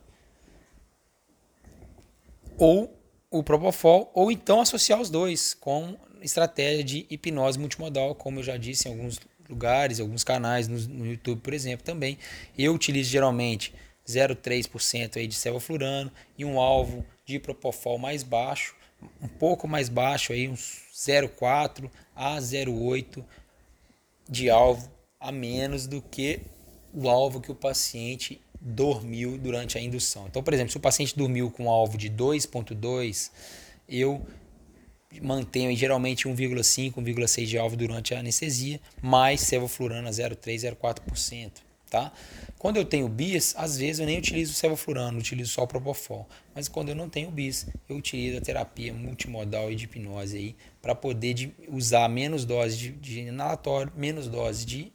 ou 2.61 2.95
o 3.31 3.43
propofol, 3.43 4.11
ou 4.15 4.31
então 4.31 4.61
associar 4.61 5.01
os 5.01 5.09
dois 5.09 5.55
com 5.55 5.97
estratégia 6.21 6.85
de 6.85 7.07
hipnose 7.09 7.59
multimodal, 7.59 8.15
como 8.15 8.41
eu 8.41 8.43
já 8.43 8.59
disse 8.59 8.87
em 8.87 8.93
alguns 8.93 9.19
lugares, 9.49 9.99
alguns 9.99 10.23
canais 10.23 10.69
no, 10.69 10.79
no 10.79 11.07
YouTube, 11.07 11.41
por 11.41 11.55
exemplo, 11.55 11.85
também. 11.85 12.19
Eu 12.59 12.75
utilizo 12.75 13.09
geralmente 13.09 13.75
0,3% 14.07 15.17
aí 15.17 15.27
de 15.27 15.35
sevoflurano 15.35 16.13
e 16.37 16.45
um 16.45 16.61
alvo 16.61 17.05
de 17.25 17.39
propofol 17.39 17.99
mais 17.99 18.23
baixo, 18.23 18.77
um 19.23 19.29
pouco 19.29 19.67
mais 19.67 19.89
baixo 19.89 20.35
aí, 20.35 20.47
uns 20.47 20.83
0,4 20.95 21.91
a 22.15 22.37
0,8 22.37 23.25
de 24.29 24.51
alvo 24.51 24.91
a 25.19 25.33
menos 25.33 25.87
do 25.87 26.03
que 26.03 26.41
o 26.93 27.09
alvo 27.09 27.41
que 27.41 27.51
o 27.51 27.55
paciente 27.55 28.39
dormiu 28.61 29.39
durante 29.39 29.79
a 29.79 29.81
indução. 29.81 30.27
Então, 30.27 30.43
por 30.43 30.53
exemplo, 30.53 30.71
se 30.71 30.77
o 30.77 30.81
paciente 30.81 31.17
dormiu 31.17 31.51
com 31.51 31.65
um 31.65 31.71
alvo 31.71 31.97
de 31.97 32.11
2,2, 32.11 33.31
eu 33.89 34.25
mantenho 35.23 35.75
geralmente 35.77 36.29
1,5, 36.29 36.95
1,6 36.95 37.47
de 37.47 37.59
alvo 37.59 37.77
durante 37.77 38.15
a 38.15 38.21
anestesia, 38.21 38.81
mais 39.03 39.41
sevoflurana 39.41 40.11
0,3, 40.11 40.77
0,4%. 40.77 41.51
Tá? 41.89 42.13
Quando 42.57 42.77
eu 42.77 42.85
tenho 42.85 43.09
bis, 43.09 43.53
às 43.57 43.77
vezes 43.77 43.99
eu 43.99 44.07
nem 44.07 44.17
utilizo 44.17 44.53
sevoflurano, 44.53 45.19
utilizo 45.19 45.51
só 45.51 45.65
o 45.65 45.67
propofol. 45.67 46.29
Mas 46.55 46.69
quando 46.69 46.91
eu 46.91 46.95
não 46.95 47.09
tenho 47.09 47.33
bis, 47.33 47.67
eu 47.89 47.97
utilizo 47.97 48.39
a 48.39 48.41
terapia 48.41 48.95
multimodal 48.95 49.73
e 49.73 49.75
de 49.75 49.87
hipnose 49.87 50.37
aí 50.37 50.57
para 50.81 50.95
poder 50.95 51.35
de, 51.35 51.53
usar 51.67 52.09
menos 52.09 52.45
dose 52.45 52.77
de, 52.77 52.91
de 52.93 53.21
inalatório, 53.23 53.93
menos 53.97 54.29
dose 54.29 54.65
de 54.65 54.93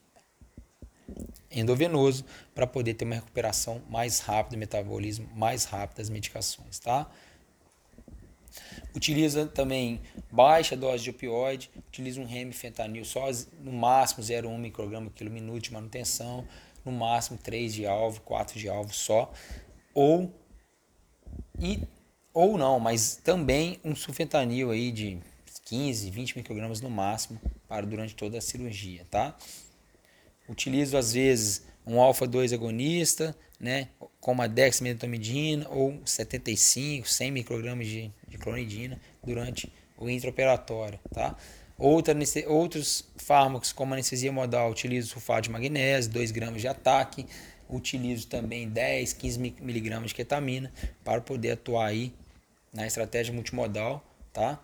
endovenoso 1.51 2.25
para 2.53 2.67
poder 2.67 2.93
ter 2.95 3.05
uma 3.05 3.15
recuperação 3.15 3.81
mais 3.89 4.19
rápida, 4.19 4.57
metabolismo 4.57 5.27
mais 5.35 5.65
rápido 5.65 5.97
das 5.97 6.09
medicações, 6.09 6.79
tá? 6.79 7.09
Utiliza 8.95 9.45
também 9.45 10.01
baixa 10.31 10.75
dose 10.75 11.03
de 11.03 11.09
opioide, 11.09 11.69
utiliza 11.87 12.21
um 12.21 12.25
remifentanil 12.25 13.03
só 13.03 13.29
no 13.59 13.73
máximo 13.73 14.23
0,1 14.23 14.57
micrograma 14.57 15.09
por 15.09 15.15
quilo 15.15 15.29
minuto 15.29 15.63
de 15.63 15.73
manutenção, 15.73 16.47
no 16.85 16.91
máximo 16.91 17.37
3 17.37 17.73
de 17.73 17.85
alvo, 17.85 18.21
4 18.21 18.57
de 18.57 18.69
alvo 18.69 18.93
só, 18.93 19.31
ou 19.93 20.33
e 21.59 21.81
ou 22.33 22.57
não, 22.57 22.79
mas 22.79 23.15
também 23.15 23.79
um 23.83 23.95
sulfentanil 23.95 24.71
aí 24.71 24.91
de 24.91 25.19
15, 25.65 26.09
20 26.09 26.37
microgramas 26.37 26.81
no 26.81 26.89
máximo 26.89 27.39
para 27.67 27.85
durante 27.85 28.15
toda 28.15 28.37
a 28.37 28.41
cirurgia, 28.41 29.05
tá? 29.09 29.35
Utilizo 30.47 30.97
às 30.97 31.13
vezes 31.13 31.63
um 31.85 31.99
alfa 31.99 32.25
2 32.27 32.53
agonista, 32.53 33.35
né, 33.59 33.89
como 34.19 34.41
a 34.41 34.47
dexmedetomidina 34.47 35.67
ou 35.69 35.99
75, 36.05 37.07
100 37.07 37.31
microgramas 37.31 37.87
de, 37.87 38.11
de 38.27 38.37
clonidina 38.37 38.99
durante 39.23 39.71
o 39.97 40.09
intraoperatório, 40.09 40.99
tá? 41.13 41.35
Outra, 41.77 42.15
outros 42.47 43.05
fármacos, 43.17 43.73
como 43.73 43.93
anestesia 43.93 44.31
modal, 44.31 44.71
utilizo 44.71 45.09
sulfato 45.09 45.43
de 45.43 45.49
magnésio, 45.49 46.11
2 46.11 46.31
gramas 46.31 46.61
de 46.61 46.67
ataque. 46.67 47.25
Utilizo 47.67 48.27
também 48.27 48.69
10, 48.69 49.13
15 49.13 49.39
miligramas 49.59 50.09
de 50.09 50.15
ketamina 50.15 50.71
para 51.03 51.19
poder 51.19 51.51
atuar 51.51 51.87
aí 51.87 52.13
na 52.71 52.87
estratégia 52.87 53.33
multimodal, 53.33 54.05
tá? 54.31 54.63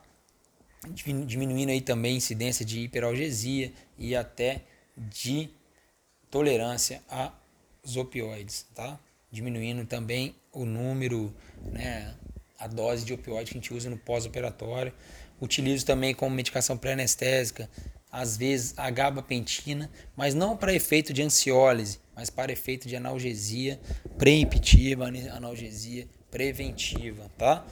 Diminuindo 1.25 1.71
aí 1.71 1.81
também 1.81 2.13
a 2.13 2.17
incidência 2.17 2.63
de 2.63 2.81
hiperalgesia 2.81 3.73
e 3.97 4.15
até 4.15 4.61
de 4.95 5.49
tolerância 6.31 7.03
aos 7.09 7.97
opioides, 7.97 8.65
tá? 8.73 8.97
Diminuindo 9.29 9.85
também 9.85 10.35
o 10.51 10.65
número, 10.65 11.33
né, 11.61 12.15
a 12.57 12.67
dose 12.67 13.05
de 13.05 13.13
opioide 13.13 13.51
que 13.51 13.57
a 13.57 13.61
gente 13.61 13.73
usa 13.73 13.89
no 13.89 13.97
pós-operatório. 13.97 14.93
Utilizo 15.39 15.85
também 15.85 16.15
como 16.15 16.35
medicação 16.35 16.77
pré-anestésica, 16.77 17.69
às 18.11 18.37
vezes 18.37 18.73
a 18.77 18.89
gabapentina, 18.89 19.89
mas 20.15 20.33
não 20.33 20.55
para 20.55 20.73
efeito 20.73 21.13
de 21.13 21.21
ansiólise, 21.21 21.99
mas 22.15 22.29
para 22.29 22.51
efeito 22.51 22.87
de 22.87 22.95
analgesia 22.95 23.79
preemptiva, 24.17 25.07
analgesia 25.07 26.07
preventiva, 26.29 27.29
tá? 27.37 27.65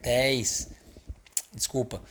10, 0.00 0.70
desculpa, 1.54 2.02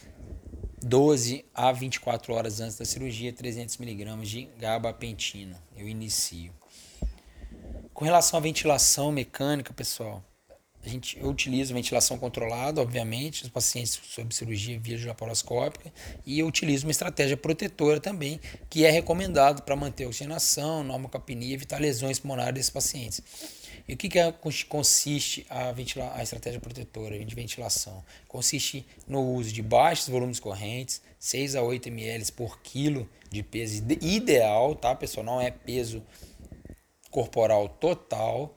12 0.88 1.44
a 1.52 1.72
24 1.72 2.32
horas 2.32 2.62
antes 2.62 2.78
da 2.78 2.86
cirurgia, 2.86 3.34
300 3.34 3.78
miligramas 3.78 4.30
de 4.30 4.48
gabapentina. 4.60 5.60
Eu 5.76 5.90
inicio. 5.90 6.54
Com 7.92 8.06
relação 8.06 8.38
à 8.38 8.40
ventilação 8.40 9.12
mecânica, 9.12 9.74
pessoal, 9.74 10.24
a 10.86 10.88
gente, 10.88 11.18
eu 11.18 11.28
utilizo 11.28 11.74
ventilação 11.74 12.20
controlada, 12.20 12.80
obviamente, 12.80 13.42
os 13.42 13.50
pacientes 13.50 14.00
sob 14.10 14.32
cirurgia 14.36 14.80
via 14.80 15.08
laparoscópica, 15.08 15.92
e 16.24 16.38
eu 16.38 16.46
utilizo 16.46 16.86
uma 16.86 16.92
estratégia 16.92 17.36
protetora 17.36 18.00
também, 18.00 18.40
que 18.70 18.86
é 18.86 18.92
recomendado 18.92 19.64
para 19.64 19.76
manter 19.76 20.04
a 20.04 20.08
oxigenação, 20.08 20.84
normocapnia 20.84 21.56
evitar 21.56 21.82
lesões 21.82 22.20
pulmonares 22.20 22.54
desses 22.54 22.70
pacientes. 22.70 23.24
E 23.88 23.94
o 23.94 23.98
que, 23.98 24.10
que 24.10 24.18
é, 24.18 24.34
consiste 24.68 25.46
a, 25.50 25.72
ventila, 25.72 26.12
a 26.16 26.24
estratégia 26.24 26.60
protetora 26.60 27.24
de 27.24 27.36
ventilação? 27.36 28.04
Consiste 28.28 28.86
no 29.08 29.22
uso 29.34 29.52
de 29.52 29.62
baixos 29.62 30.10
volumes 30.10 30.40
correntes, 30.40 31.02
6 31.20 31.56
a 31.56 31.62
8 31.62 31.90
ml 31.90 32.32
por 32.32 32.60
quilo 32.62 33.08
de 33.30 33.44
peso 33.44 33.84
ideal, 34.02 34.76
tá, 34.76 34.96
pessoal? 34.96 35.26
Não 35.26 35.40
é 35.40 35.52
peso 35.52 36.04
corporal 37.12 37.70
total, 37.70 38.56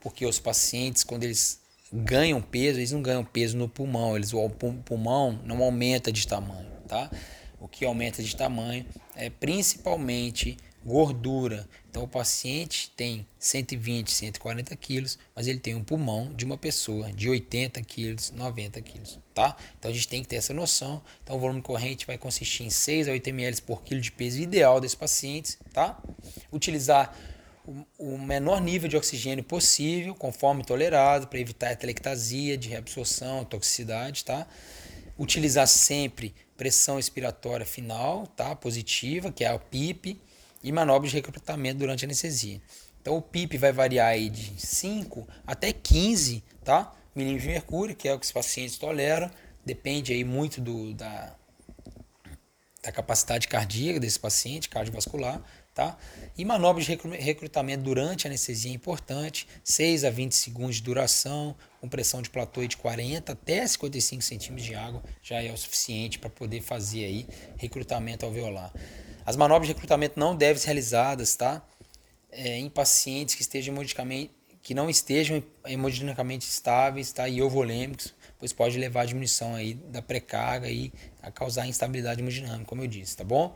porque 0.00 0.26
os 0.26 0.38
pacientes, 0.38 1.02
quando 1.02 1.24
eles 1.24 1.60
ganham 1.92 2.42
peso, 2.42 2.78
eles 2.78 2.92
não 2.92 3.02
ganham 3.02 3.24
peso 3.24 3.56
no 3.56 3.68
pulmão, 3.68 4.14
eles, 4.14 4.32
o 4.34 4.50
pulmão 4.84 5.40
não 5.44 5.62
aumenta 5.62 6.12
de 6.12 6.26
tamanho, 6.26 6.70
tá? 6.86 7.10
O 7.58 7.66
que 7.66 7.84
aumenta 7.84 8.22
de 8.22 8.36
tamanho 8.36 8.84
é 9.14 9.30
principalmente 9.30 10.58
gordura. 10.86 11.68
Então 11.90 12.04
o 12.04 12.08
paciente 12.08 12.92
tem 12.96 13.26
120, 13.40 14.08
140 14.10 14.76
quilos, 14.76 15.18
mas 15.34 15.48
ele 15.48 15.58
tem 15.58 15.74
um 15.74 15.82
pulmão 15.82 16.32
de 16.32 16.44
uma 16.44 16.56
pessoa 16.56 17.12
de 17.12 17.28
80 17.28 17.82
quilos, 17.82 18.30
90 18.30 18.80
quilos, 18.82 19.18
tá? 19.34 19.56
Então 19.76 19.90
a 19.90 19.94
gente 19.94 20.06
tem 20.06 20.22
que 20.22 20.28
ter 20.28 20.36
essa 20.36 20.54
noção. 20.54 21.02
Então 21.24 21.36
o 21.36 21.40
volume 21.40 21.60
corrente 21.60 22.06
vai 22.06 22.16
consistir 22.16 22.62
em 22.62 22.70
6 22.70 23.08
a 23.08 23.12
8 23.12 23.28
ml 23.28 23.62
por 23.62 23.82
quilo 23.82 24.00
de 24.00 24.12
peso 24.12 24.40
ideal 24.40 24.80
desses 24.80 24.94
pacientes, 24.94 25.58
tá? 25.72 26.00
Utilizar 26.52 27.14
o 27.98 28.16
menor 28.16 28.60
nível 28.60 28.88
de 28.88 28.96
oxigênio 28.96 29.42
possível, 29.42 30.14
conforme 30.14 30.62
tolerado, 30.62 31.26
para 31.26 31.40
evitar 31.40 31.72
a 31.72 31.76
telectasia, 31.76 32.56
de 32.56 32.68
reabsorção, 32.68 33.44
toxicidade, 33.44 34.24
tá? 34.24 34.46
Utilizar 35.18 35.66
sempre 35.66 36.32
pressão 36.56 36.96
expiratória 36.96 37.66
final, 37.66 38.28
tá? 38.28 38.54
Positiva, 38.54 39.32
que 39.32 39.44
é 39.44 39.48
a 39.48 39.58
PIP, 39.58 40.20
e 40.66 40.72
manobras 40.72 41.12
de 41.12 41.16
recrutamento 41.16 41.78
durante 41.78 42.04
a 42.04 42.06
anestesia. 42.08 42.60
Então 43.00 43.16
o 43.16 43.22
PIP 43.22 43.56
vai 43.56 43.72
variar 43.72 44.08
aí 44.08 44.28
de 44.28 44.60
5 44.60 45.26
até 45.46 45.72
15, 45.72 46.42
tá? 46.64 46.92
Milímetros 47.14 47.44
de 47.44 47.48
mercúrio, 47.50 47.94
que 47.94 48.08
é 48.08 48.12
o 48.12 48.18
que 48.18 48.26
os 48.26 48.32
pacientes 48.32 48.76
toleram, 48.76 49.30
depende 49.64 50.12
aí 50.12 50.24
muito 50.24 50.60
do, 50.60 50.92
da, 50.92 51.36
da 52.82 52.90
capacidade 52.90 53.46
cardíaca 53.46 54.00
desse 54.00 54.18
paciente, 54.18 54.68
cardiovascular, 54.68 55.40
Tá? 55.76 55.94
E 56.38 56.42
manobras 56.42 56.86
de 56.86 56.98
recrutamento 57.18 57.82
durante 57.82 58.26
a 58.26 58.30
anestesia 58.30 58.70
é 58.70 58.74
importante, 58.74 59.46
6 59.62 60.04
a 60.04 60.10
20 60.10 60.32
segundos 60.32 60.76
de 60.76 60.82
duração, 60.82 61.54
com 61.82 61.86
pressão 61.86 62.22
de 62.22 62.30
platô 62.30 62.66
de 62.66 62.78
40 62.78 63.32
até 63.32 63.66
55 63.66 64.22
centímetros 64.22 64.66
de 64.66 64.74
água, 64.74 65.02
já 65.22 65.42
é 65.42 65.52
o 65.52 65.56
suficiente 65.58 66.18
para 66.18 66.30
poder 66.30 66.62
fazer 66.62 67.04
aí 67.04 67.28
recrutamento 67.58 68.24
alveolar. 68.24 68.72
As 69.26 69.34
manobras 69.34 69.66
de 69.66 69.74
recrutamento 69.74 70.20
não 70.20 70.36
devem 70.36 70.56
ser 70.56 70.66
realizadas 70.66 71.34
tá? 71.34 71.60
É, 72.30 72.58
em 72.58 72.70
pacientes 72.70 73.34
que, 73.34 73.42
estejam 73.42 73.74
que 74.62 74.72
não 74.72 74.88
estejam 74.88 75.42
hemodinamicamente 75.66 76.48
estáveis 76.48 77.12
tá? 77.12 77.28
e 77.28 77.38
euvolêmicos, 77.38 78.14
pois 78.38 78.52
pode 78.52 78.78
levar 78.78 79.02
à 79.02 79.04
diminuição 79.04 79.56
aí 79.56 79.74
da 79.74 80.00
pré-carga 80.00 80.68
e 80.68 80.92
a 81.20 81.30
causar 81.32 81.66
instabilidade 81.66 82.20
hemodinâmica, 82.20 82.66
como 82.66 82.82
eu 82.82 82.86
disse, 82.86 83.16
tá 83.16 83.24
bom? 83.24 83.52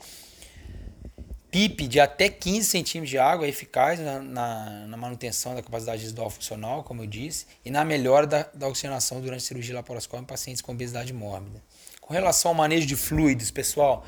PIP 1.50 1.88
de 1.88 1.98
até 1.98 2.28
15 2.28 2.64
centímetros 2.64 3.10
de 3.10 3.18
água 3.18 3.44
é 3.44 3.48
eficaz 3.48 3.98
na, 3.98 4.20
na, 4.20 4.86
na, 4.86 4.96
manutenção 4.96 5.54
da 5.54 5.62
capacidade 5.62 6.00
residual 6.00 6.30
funcional, 6.30 6.84
como 6.84 7.02
eu 7.02 7.06
disse, 7.06 7.46
e 7.64 7.70
na 7.70 7.84
melhora 7.84 8.24
da, 8.24 8.46
da 8.54 8.68
oxigenação 8.68 9.20
durante 9.20 9.42
a 9.42 9.46
cirurgia 9.46 9.74
laparoscópica 9.74 10.22
em 10.22 10.26
pacientes 10.26 10.62
com 10.62 10.70
obesidade 10.70 11.12
mórbida. 11.12 11.60
Com 12.00 12.14
relação 12.14 12.52
ao 12.52 12.54
manejo 12.54 12.86
de 12.86 12.94
fluidos, 12.94 13.50
pessoal, 13.50 14.06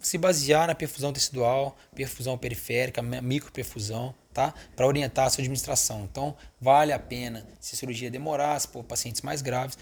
se 0.00 0.16
basear 0.16 0.66
na 0.66 0.74
perfusão 0.74 1.12
tecidual, 1.12 1.76
perfusão 1.94 2.36
periférica, 2.36 3.02
microperfusão, 3.02 4.14
tá? 4.32 4.54
Para 4.74 4.86
orientar 4.86 5.26
a 5.26 5.30
sua 5.30 5.42
administração. 5.42 6.08
Então, 6.10 6.34
vale 6.60 6.92
a 6.92 6.98
pena, 6.98 7.46
se 7.60 7.74
a 7.74 7.78
cirurgia 7.78 8.10
demorar, 8.10 8.58
se 8.58 8.68
for 8.68 8.82
pacientes 8.82 9.20
mais 9.22 9.42
graves, 9.42 9.76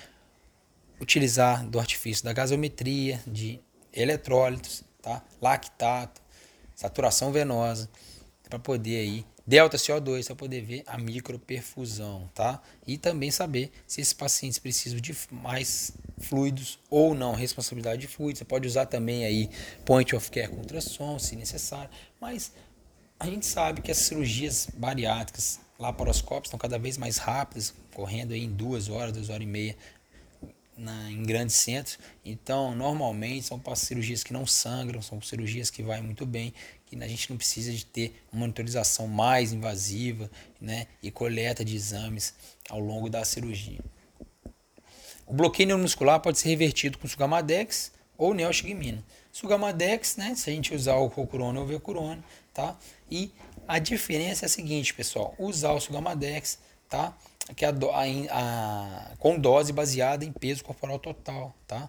utilizar 1.01 1.65
do 1.65 1.79
artifício 1.79 2.25
da 2.25 2.33
gasometria, 2.33 3.21
de 3.27 3.61
eletrólitos, 3.93 4.83
tá? 5.01 5.23
Lactato, 5.41 6.21
saturação 6.75 7.31
venosa, 7.31 7.89
para 8.49 8.59
poder 8.59 8.99
aí, 8.99 9.27
delta 9.49 9.79
CO2, 9.79 10.27
para 10.27 10.37
poder 10.37 10.61
ver 10.61 10.83
a 10.87 10.99
microperfusão, 10.99 12.29
tá? 12.35 12.63
E 12.87 12.99
também 12.99 13.31
saber 13.31 13.73
se 13.87 14.03
esses 14.03 14.13
pacientes 14.13 14.59
precisam 14.59 15.01
de 15.01 15.17
mais 15.31 15.93
fluidos 16.19 16.79
ou 16.91 17.15
não, 17.15 17.33
responsabilidade 17.33 18.03
de 18.03 18.07
fluidos. 18.07 18.41
Você 18.41 18.45
pode 18.45 18.69
usar 18.69 18.85
também 18.85 19.25
aí 19.25 19.49
point 19.87 20.15
of 20.15 20.31
care 20.31 20.49
com 20.49 20.57
ultrassom, 20.57 21.19
se 21.19 21.35
necessário, 21.35 21.89
mas 22.21 22.53
a 23.19 23.25
gente 23.25 23.47
sabe 23.47 23.81
que 23.81 23.91
as 23.91 23.97
cirurgias 23.97 24.69
bariátricas 24.75 25.59
laparoscópicas 25.79 26.49
estão 26.49 26.59
cada 26.59 26.79
vez 26.79 26.99
mais 26.99 27.17
rápidas, 27.17 27.73
correndo 27.95 28.35
aí 28.35 28.45
em 28.45 28.53
duas 28.53 28.91
horas, 28.91 29.15
duas 29.15 29.31
horas 29.31 29.45
e 29.45 29.47
meia 29.47 29.75
na, 30.77 31.11
em 31.11 31.23
grandes 31.25 31.57
centros. 31.57 31.99
Então, 32.25 32.75
normalmente 32.75 33.47
são 33.47 33.59
para 33.59 33.75
cirurgias 33.75 34.23
que 34.23 34.33
não 34.33 34.47
sangram, 34.47 35.01
são 35.01 35.21
cirurgias 35.23 35.71
que 35.71 35.83
vai 35.83 36.01
muito 36.01 36.27
bem, 36.27 36.53
que 36.89 37.03
a 37.03 37.09
gente 37.09 37.31
não 37.31 37.37
precisa 37.37 37.73
de 37.73 37.85
ter 37.85 38.23
uma 38.33 38.41
monitorização 38.41 39.07
mais 39.07 39.53
invasiva 39.53 40.31
né, 40.61 40.87
e 41.03 41.11
coleta 41.11 41.65
de 41.65 41.77
exames 41.77 42.35
ao 42.69 42.81
longo 42.81 43.11
da 43.11 43.25
cirurgia. 43.25 43.81
O 45.27 45.35
bloqueio 45.35 45.67
neuromuscular 45.67 46.21
pode 46.21 46.39
ser 46.39 46.49
revertido 46.49 46.99
com 46.99 47.07
sugamadex 47.07 47.93
ou 48.17 48.33
neoxigmina. 48.33 49.05
Sugamadex, 49.31 50.17
né, 50.17 50.35
se 50.35 50.49
a 50.49 50.53
gente 50.53 50.75
usar 50.75 50.95
o 50.97 51.07
rocurone 51.07 51.59
ou 51.59 51.65
o 51.65 51.67
vecurone, 51.67 52.23
tá? 52.55 52.77
E 53.11 53.31
a 53.67 53.79
diferença 53.79 54.45
é 54.45 54.47
a 54.47 54.49
seguinte, 54.49 54.95
pessoal, 54.95 55.35
usar 55.39 55.73
o 55.73 55.81
sugamadex, 55.81 56.59
tá? 56.89 57.15
que 57.55 57.65
a, 57.65 57.71
a, 57.71 59.11
a, 59.11 59.17
com 59.19 59.39
dose 59.39 59.73
baseada 59.73 60.25
em 60.25 60.33
peso 60.33 60.65
corporal 60.65 60.99
total, 60.99 61.55
tá? 61.67 61.89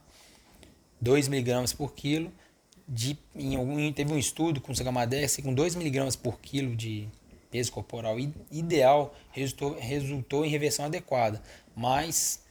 2 1.02 1.28
mg 1.28 1.76
por 1.76 1.94
quilo. 1.94 2.32
De, 2.92 3.16
em 3.36 3.56
algum, 3.56 3.92
teve 3.94 4.12
um 4.12 4.18
estudo 4.18 4.60
com 4.60 4.74
Sagamadex 4.74 5.38
com 5.38 5.54
2 5.54 5.76
mg 5.76 6.18
por 6.18 6.40
quilo 6.40 6.76
de 6.76 7.08
peso 7.52 7.72
corporal 7.72 8.18
ideal 8.52 9.14
resultou, 9.32 9.78
resultou 9.80 10.46
em 10.46 10.50
reversão 10.50 10.86
adequada. 10.86 11.42
Mas 11.76 12.44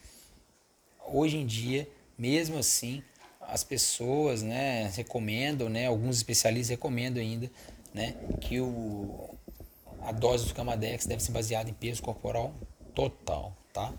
hoje 1.06 1.38
em 1.38 1.46
dia, 1.46 1.88
mesmo 2.16 2.58
assim, 2.58 3.02
as 3.40 3.64
pessoas 3.64 4.42
né, 4.42 4.90
recomendam, 4.94 5.68
né, 5.68 5.86
alguns 5.86 6.16
especialistas 6.16 6.70
recomendam 6.70 7.22
ainda 7.22 7.50
né, 7.94 8.14
que 8.40 8.60
o, 8.60 9.30
a 10.02 10.12
dose 10.12 10.46
do 10.46 10.54
Camadex 10.54 11.06
deve 11.06 11.22
ser 11.22 11.32
baseada 11.32 11.70
em 11.70 11.74
peso 11.74 12.02
corporal 12.02 12.54
total, 12.94 13.56
tá? 13.72 13.92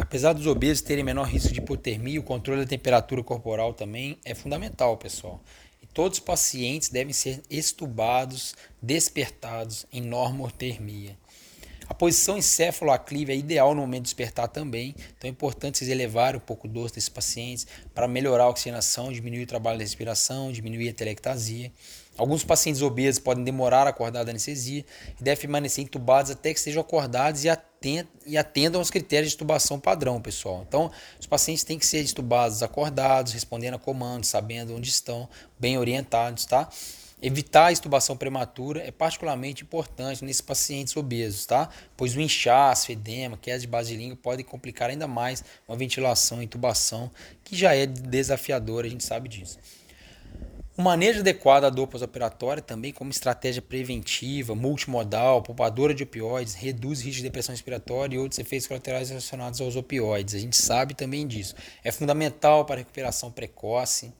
Apesar 0.00 0.32
dos 0.32 0.46
obesos 0.46 0.82
terem 0.82 1.04
menor 1.04 1.24
risco 1.24 1.52
de 1.52 1.60
hipotermia, 1.60 2.20
o 2.20 2.22
controle 2.22 2.62
da 2.62 2.66
temperatura 2.66 3.22
corporal 3.22 3.72
também 3.72 4.18
é 4.24 4.34
fundamental, 4.34 4.96
pessoal. 4.96 5.40
E 5.82 5.86
todos 5.86 6.18
os 6.18 6.24
pacientes 6.24 6.88
devem 6.88 7.12
ser 7.12 7.40
estubados, 7.48 8.54
despertados 8.80 9.86
em 9.92 10.00
normotermia. 10.00 11.16
A 11.88 11.94
posição 11.94 12.38
encefalo-aclive 12.38 13.32
é 13.32 13.36
ideal 13.36 13.74
no 13.74 13.82
momento 13.82 14.04
de 14.04 14.08
despertar 14.08 14.48
também, 14.48 14.94
então 15.16 15.28
é 15.28 15.30
importante 15.30 15.78
vocês 15.78 15.90
elevarem 15.90 16.38
um 16.38 16.44
pouco 16.44 16.66
o 16.66 16.70
dorso 16.70 16.94
desses 16.94 17.08
pacientes 17.08 17.66
para 17.92 18.08
melhorar 18.08 18.44
a 18.44 18.48
oxigenação, 18.48 19.12
diminuir 19.12 19.42
o 19.42 19.46
trabalho 19.46 19.78
da 19.78 19.84
respiração, 19.84 20.52
diminuir 20.52 20.88
a 20.88 20.94
telectasia. 20.94 21.70
Alguns 22.22 22.44
pacientes 22.44 22.82
obesos 22.82 23.18
podem 23.18 23.42
demorar 23.42 23.84
a 23.88 23.90
acordar 23.90 24.22
da 24.22 24.30
anestesia 24.30 24.84
e 25.20 25.24
devem 25.24 25.40
permanecer 25.40 25.82
entubados 25.82 26.30
até 26.30 26.52
que 26.52 26.58
estejam 26.60 26.80
acordados 26.80 27.42
e, 27.44 28.38
atendam 28.38 28.80
aos 28.80 28.92
critérios 28.92 29.30
de 29.30 29.34
intubação 29.34 29.80
padrão, 29.80 30.22
pessoal. 30.22 30.64
Então, 30.68 30.88
os 31.18 31.26
pacientes 31.26 31.64
têm 31.64 31.76
que 31.80 31.84
ser 31.84 31.98
estubados 31.98 32.62
acordados, 32.62 33.32
respondendo 33.32 33.74
a 33.74 33.78
comandos, 33.80 34.28
sabendo 34.28 34.72
onde 34.72 34.88
estão, 34.88 35.28
bem 35.58 35.76
orientados, 35.76 36.46
tá? 36.46 36.68
Evitar 37.20 37.66
a 37.66 37.72
estubação 37.72 38.16
prematura 38.16 38.86
é 38.86 38.92
particularmente 38.92 39.64
importante 39.64 40.24
nesses 40.24 40.40
pacientes 40.40 40.96
obesos, 40.96 41.44
tá? 41.44 41.70
Pois 41.96 42.14
o 42.14 42.20
inchaço, 42.20 42.92
edema, 42.92 43.36
queda 43.36 43.58
de 43.58 43.66
base 43.66 43.90
de 43.90 43.96
língua 43.96 44.16
podem 44.16 44.44
complicar 44.44 44.90
ainda 44.90 45.08
mais 45.08 45.42
uma 45.66 45.76
ventilação 45.76 46.40
e 46.40 46.44
intubação, 46.44 47.10
que 47.42 47.56
já 47.56 47.74
é 47.74 47.84
desafiadora, 47.84 48.86
a 48.86 48.90
gente 48.90 49.02
sabe 49.02 49.28
disso. 49.28 49.58
O 50.74 50.80
manejo 50.80 51.20
adequado 51.20 51.62
da 51.62 51.70
dor 51.70 51.86
pós-operatória 51.86 52.62
também 52.62 52.94
como 52.94 53.10
estratégia 53.10 53.60
preventiva, 53.60 54.54
multimodal, 54.54 55.42
poupadora 55.42 55.92
de 55.92 56.02
opioides, 56.02 56.54
reduz 56.54 57.02
risco 57.02 57.18
de 57.18 57.24
depressão 57.24 57.52
respiratória 57.52 58.16
e 58.16 58.18
outros 58.18 58.38
efeitos 58.38 58.66
colaterais 58.66 59.10
relacionados 59.10 59.60
aos 59.60 59.76
opioides. 59.76 60.34
A 60.34 60.38
gente 60.38 60.56
sabe 60.56 60.94
também 60.94 61.26
disso. 61.26 61.54
É 61.84 61.92
fundamental 61.92 62.64
para 62.64 62.76
a 62.76 62.78
recuperação 62.78 63.30
precoce 63.30 64.14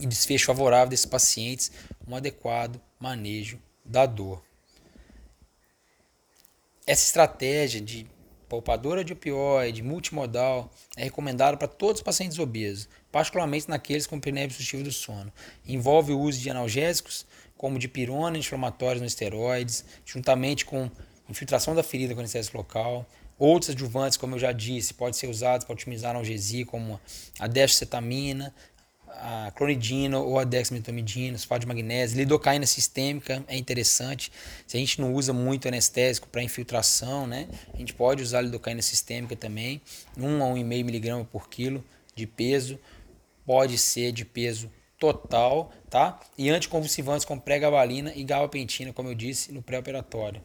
e 0.00 0.04
desfecho 0.04 0.46
favorável 0.46 0.88
desses 0.88 1.06
pacientes, 1.06 1.70
um 2.08 2.16
adequado 2.16 2.80
manejo 2.98 3.60
da 3.84 4.04
dor. 4.04 4.42
Essa 6.84 7.06
estratégia 7.06 7.80
de 7.80 8.04
poupadora 8.52 9.02
de 9.02 9.14
opioide, 9.14 9.82
multimodal, 9.82 10.70
é 10.94 11.04
recomendada 11.04 11.56
para 11.56 11.66
todos 11.66 12.00
os 12.00 12.02
pacientes 12.02 12.38
obesos, 12.38 12.86
particularmente 13.10 13.66
naqueles 13.66 14.06
com 14.06 14.16
apneia 14.16 14.44
obstrutiva 14.44 14.82
do 14.82 14.92
sono. 14.92 15.32
Envolve 15.66 16.12
o 16.12 16.20
uso 16.20 16.38
de 16.38 16.50
analgésicos, 16.50 17.24
como 17.56 17.78
de 17.78 17.88
pirona, 17.88 18.36
inflamatórios 18.36 19.00
não 19.00 19.06
esteroides, 19.06 19.86
juntamente 20.04 20.66
com 20.66 20.90
infiltração 21.30 21.74
da 21.74 21.82
ferida 21.82 22.12
com 22.12 22.20
anestesia 22.20 22.52
local. 22.52 23.06
Outros 23.38 23.70
adjuvantes, 23.70 24.18
como 24.18 24.34
eu 24.34 24.38
já 24.38 24.52
disse, 24.52 24.92
podem 24.92 25.14
ser 25.14 25.28
usados 25.28 25.64
para 25.64 25.72
otimizar 25.72 26.10
a 26.10 26.14
analgesia, 26.16 26.66
como 26.66 27.00
a 27.38 27.46
dextrocetamina, 27.46 28.54
a 29.16 29.52
clonidina 29.54 30.18
ou 30.18 30.38
a 30.38 30.44
dexmetomidina, 30.44 31.38
sulfato 31.38 31.60
de 31.60 31.66
magnésio, 31.66 32.18
lidocaína 32.18 32.66
sistêmica 32.66 33.44
é 33.46 33.56
interessante. 33.56 34.32
Se 34.66 34.76
a 34.76 34.80
gente 34.80 35.00
não 35.00 35.14
usa 35.14 35.32
muito 35.32 35.68
anestésico 35.68 36.28
para 36.28 36.42
infiltração, 36.42 37.26
né, 37.26 37.48
a 37.72 37.76
gente 37.76 37.94
pode 37.94 38.22
usar 38.22 38.40
lidocaína 38.40 38.82
sistêmica 38.82 39.36
também, 39.36 39.80
1 40.16 40.42
a 40.42 40.46
1,5 40.46 40.84
miligrama 40.84 41.24
por 41.24 41.48
quilo 41.48 41.84
de 42.14 42.26
peso, 42.26 42.78
pode 43.44 43.78
ser 43.78 44.12
de 44.12 44.24
peso 44.24 44.70
total, 44.98 45.72
tá? 45.90 46.20
E 46.38 46.48
anticonvulsivantes 46.48 47.24
como 47.24 47.40
pregabalina 47.40 48.12
e 48.14 48.22
gabapentina, 48.22 48.92
como 48.92 49.08
eu 49.08 49.14
disse, 49.14 49.50
no 49.50 49.60
pré-operatório. 49.60 50.40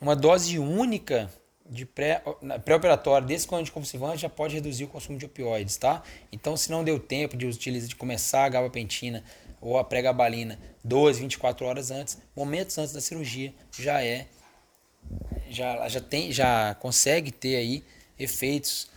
Uma 0.00 0.16
dose 0.16 0.58
única 0.58 1.30
de 1.68 1.86
pré-operatório 1.86 3.26
pré 3.26 3.34
desse 3.34 3.52
anticonvulsivante 3.54 4.22
já 4.22 4.28
pode 4.28 4.54
reduzir 4.54 4.84
o 4.84 4.88
consumo 4.88 5.18
de 5.18 5.24
opioides, 5.24 5.76
tá? 5.76 6.02
Então, 6.30 6.56
se 6.56 6.70
não 6.70 6.84
deu 6.84 6.98
tempo 6.98 7.36
de 7.36 7.46
utilizar, 7.46 7.88
de 7.88 7.96
começar 7.96 8.44
a 8.44 8.48
gabapentina 8.48 9.24
ou 9.60 9.78
a 9.78 9.84
pregabalina 9.84 10.58
12, 10.82 11.20
24 11.20 11.64
horas 11.66 11.90
antes, 11.90 12.18
momentos 12.36 12.76
antes 12.76 12.92
da 12.92 13.00
cirurgia, 13.00 13.54
já 13.78 14.02
é 14.02 14.26
já 15.48 15.88
já 15.88 16.00
tem 16.00 16.32
já 16.32 16.74
consegue 16.74 17.30
ter 17.30 17.56
aí 17.56 17.84
efeitos 18.18 18.90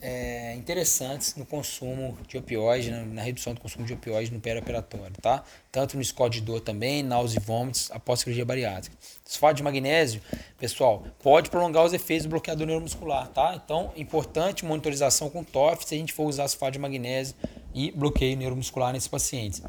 é, 0.00 0.54
interessantes 0.54 1.34
no 1.34 1.46
consumo 1.46 2.18
de 2.28 2.36
opioides, 2.36 2.90
na, 2.90 3.04
na, 3.06 3.22
redução 3.22 3.54
do 3.54 3.60
consumo 3.60 3.86
de 3.86 3.94
opioides 3.94 4.30
no 4.30 4.38
perioperatório, 4.38 5.14
tá? 5.22 5.42
Tanto 5.72 5.96
no 5.96 6.04
score 6.04 6.30
de 6.30 6.40
dor 6.42 6.60
também, 6.60 7.02
náusea 7.02 7.38
e 7.38 7.42
vômitos 7.42 7.90
após 7.90 8.20
cirurgia 8.20 8.44
bariátrica. 8.44 8.94
Sulfato 9.24 9.54
de 9.54 9.62
magnésio, 9.62 10.20
pessoal, 10.58 11.04
pode 11.22 11.48
prolongar 11.48 11.84
os 11.84 11.94
efeitos 11.94 12.26
do 12.26 12.30
bloqueador 12.30 12.66
neuromuscular, 12.66 13.28
tá? 13.28 13.58
Então, 13.64 13.92
importante 13.96 14.64
monitorização 14.64 15.30
com 15.30 15.42
TOF 15.42 15.86
se 15.86 15.94
a 15.94 15.98
gente 15.98 16.12
for 16.12 16.24
usar 16.24 16.48
sulfato 16.48 16.72
de 16.72 16.78
magnésio 16.78 17.34
e 17.72 17.90
bloqueio 17.90 18.36
neuromuscular 18.36 18.92
nesses 18.92 19.08
pacientes. 19.08 19.62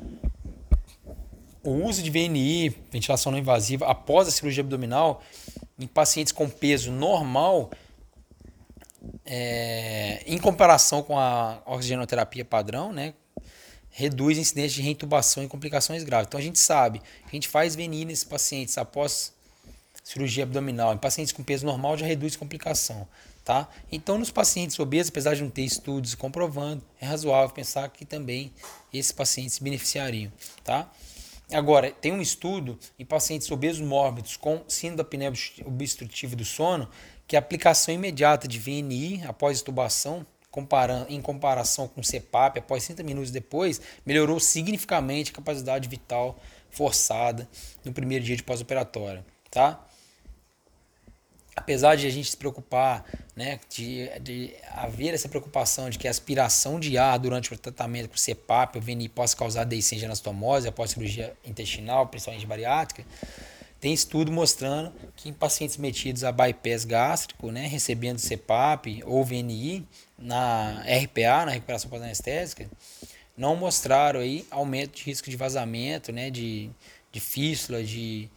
O 1.63 1.71
uso 1.71 2.03
de 2.03 2.11
VNI, 2.11 2.75
ventilação 2.91 3.31
não 3.31 3.39
invasiva, 3.39 3.87
após 3.87 4.27
a 4.27 4.31
cirurgia 4.31 4.61
abdominal, 4.61 5.23
em 5.79 5.87
pacientes 5.87 6.33
com 6.33 6.49
peso 6.49 6.91
normal, 6.91 7.71
é, 9.25 10.21
em 10.25 10.37
comparação 10.37 11.01
com 11.01 11.17
a 11.17 11.61
oxigenoterapia 11.65 12.45
padrão, 12.45 12.93
né, 12.93 13.13
reduz 13.89 14.37
incidência 14.37 14.75
de 14.75 14.81
reintubação 14.81 15.43
e 15.43 15.47
complicações 15.47 16.03
graves. 16.03 16.27
Então 16.27 16.39
a 16.39 16.43
gente 16.43 16.59
sabe 16.59 17.01
a 17.25 17.31
gente 17.31 17.47
faz 17.47 17.75
VNI 17.75 18.05
nesses 18.05 18.23
pacientes 18.23 18.77
após 18.77 19.33
cirurgia 20.03 20.43
abdominal. 20.43 20.93
Em 20.93 20.97
pacientes 20.97 21.31
com 21.33 21.43
peso 21.43 21.65
normal 21.65 21.97
já 21.97 22.05
reduz 22.05 22.35
complicação. 22.35 23.07
Tá? 23.43 23.69
Então, 23.91 24.17
nos 24.17 24.31
pacientes 24.31 24.79
obesos, 24.79 25.11
apesar 25.11 25.35
de 25.35 25.43
não 25.43 25.51
ter 25.51 25.61
estudos 25.61 26.15
comprovando, 26.15 26.83
é 26.99 27.05
razoável 27.05 27.53
pensar 27.53 27.87
que 27.89 28.03
também 28.03 28.51
esses 28.91 29.11
pacientes 29.11 29.53
se 29.53 29.63
beneficiariam. 29.63 30.31
Tá? 30.63 30.91
Agora, 31.51 31.91
tem 31.91 32.11
um 32.11 32.21
estudo 32.21 32.79
em 32.97 33.05
pacientes 33.05 33.51
obesos 33.51 33.85
mórbidos 33.85 34.35
com 34.35 34.63
síndrome 34.67 34.97
da 35.19 35.67
obstrutiva 35.67 36.35
do 36.35 36.43
sono 36.43 36.89
que 37.27 37.35
a 37.35 37.39
aplicação 37.39 37.93
imediata 37.93 38.47
de 38.47 38.59
VNI 38.59 39.23
após 39.25 39.61
intubação, 39.61 40.25
em 41.09 41.21
comparação 41.21 41.87
com 41.87 42.01
CPAP 42.01 42.59
após 42.59 42.85
30 42.85 43.03
minutos 43.03 43.29
depois, 43.29 43.81
melhorou 44.05 44.39
significativamente 44.39 45.31
a 45.31 45.35
capacidade 45.35 45.89
vital 45.89 46.39
forçada 46.69 47.47
no 47.83 47.91
primeiro 47.91 48.23
dia 48.23 48.35
de 48.35 48.43
pós-operatório, 48.43 49.23
tá? 49.51 49.85
Apesar 51.55 51.95
de 51.95 52.05
a 52.05 52.09
gente 52.09 52.29
se 52.29 52.37
preocupar, 52.37 53.05
né, 53.33 53.59
de, 53.69 54.09
de 54.19 54.53
haver 54.71 55.13
essa 55.13 55.29
preocupação 55.29 55.89
de 55.89 55.97
que 55.97 56.05
a 56.05 56.11
aspiração 56.11 56.79
de 56.79 56.97
ar 56.97 57.17
durante 57.17 57.53
o 57.53 57.57
tratamento 57.57 58.09
com 58.09 58.17
CPAP 58.17 58.75
ou 58.75 58.81
VNI 58.81 59.07
possa 59.07 59.35
causar 59.37 59.63
deiscência 59.63 60.05
anastomose 60.05 60.67
após 60.67 60.91
cirurgia 60.91 61.33
intestinal, 61.45 62.07
principalmente 62.07 62.45
bariátrica, 62.45 63.05
tem 63.85 63.93
estudo 63.93 64.31
mostrando 64.31 64.91
que 65.15 65.29
em 65.29 65.33
pacientes 65.33 65.77
metidos 65.77 66.23
a 66.23 66.31
bypass 66.31 66.85
gástrico, 66.85 67.51
né, 67.51 67.67
recebendo 67.67 68.17
CPAP 68.17 69.03
ou 69.05 69.23
VNI 69.23 69.87
na 70.17 70.81
RPA, 71.03 71.45
na 71.45 71.51
recuperação 71.51 71.87
pós-anestésica, 71.91 72.67
não 73.37 73.55
mostraram 73.55 74.21
aí 74.21 74.43
aumento 74.49 74.95
de 74.95 75.03
risco 75.03 75.29
de 75.29 75.37
vazamento, 75.37 76.11
né, 76.11 76.31
de, 76.31 76.71
de 77.11 77.19
fístula, 77.19 77.83
de 77.83 78.27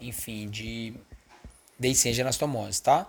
enfim, 0.00 0.48
de 0.48 0.94
deiscência 1.78 2.24
anastomose, 2.24 2.82
tá? 2.82 3.06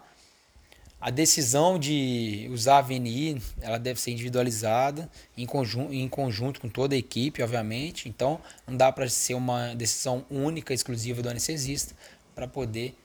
A 1.02 1.10
decisão 1.10 1.80
de 1.80 2.47
usar 2.52 2.78
a 2.78 2.82
VNI, 2.82 3.41
ela 3.60 3.80
deve 3.80 3.99
ser 3.99 4.12
individualizada 4.12 5.10
em 5.36 5.47
conjunto, 5.47 5.91
em 5.91 6.08
conjunto 6.08 6.62
com 6.62 6.70
toda 6.70 6.93
a 6.93 6.97
equipe, 6.97 7.41
obviamente. 7.41 8.08
Então, 8.08 8.39
não 8.68 8.78
dá 8.78 8.91
para 8.91 9.10
ser 9.10 9.34
uma 9.34 9.74
decisão 9.74 10.24
única, 10.30 10.76
exclusiva 10.76 11.24
do 11.24 11.28
anestesista 11.30 11.95
para 12.36 12.47
poder 12.47 12.95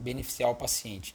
beneficiar 0.00 0.48
o 0.48 0.54
paciente. 0.54 1.12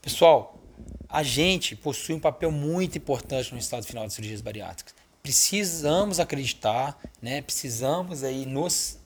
Pessoal, 0.00 0.58
a 1.06 1.22
gente 1.22 1.76
possui 1.76 2.14
um 2.14 2.20
papel 2.20 2.50
muito 2.50 2.96
importante 2.96 3.52
no 3.52 3.58
estado 3.58 3.84
final 3.84 4.06
de 4.06 4.14
cirurgias 4.14 4.40
bariátricas. 4.40 4.94
Precisamos 5.22 6.18
acreditar, 6.18 6.98
né? 7.20 7.42
Precisamos 7.42 8.24
aí 8.24 8.46
nos 8.46 8.98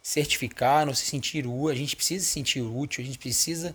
certificar, 0.00 0.86
nos 0.86 1.00
sentir 1.00 1.48
útil, 1.48 1.68
a 1.68 1.74
gente 1.74 1.96
precisa 1.96 2.24
se 2.24 2.30
sentir 2.30 2.62
útil, 2.62 3.02
a 3.02 3.06
gente 3.06 3.18
precisa 3.18 3.74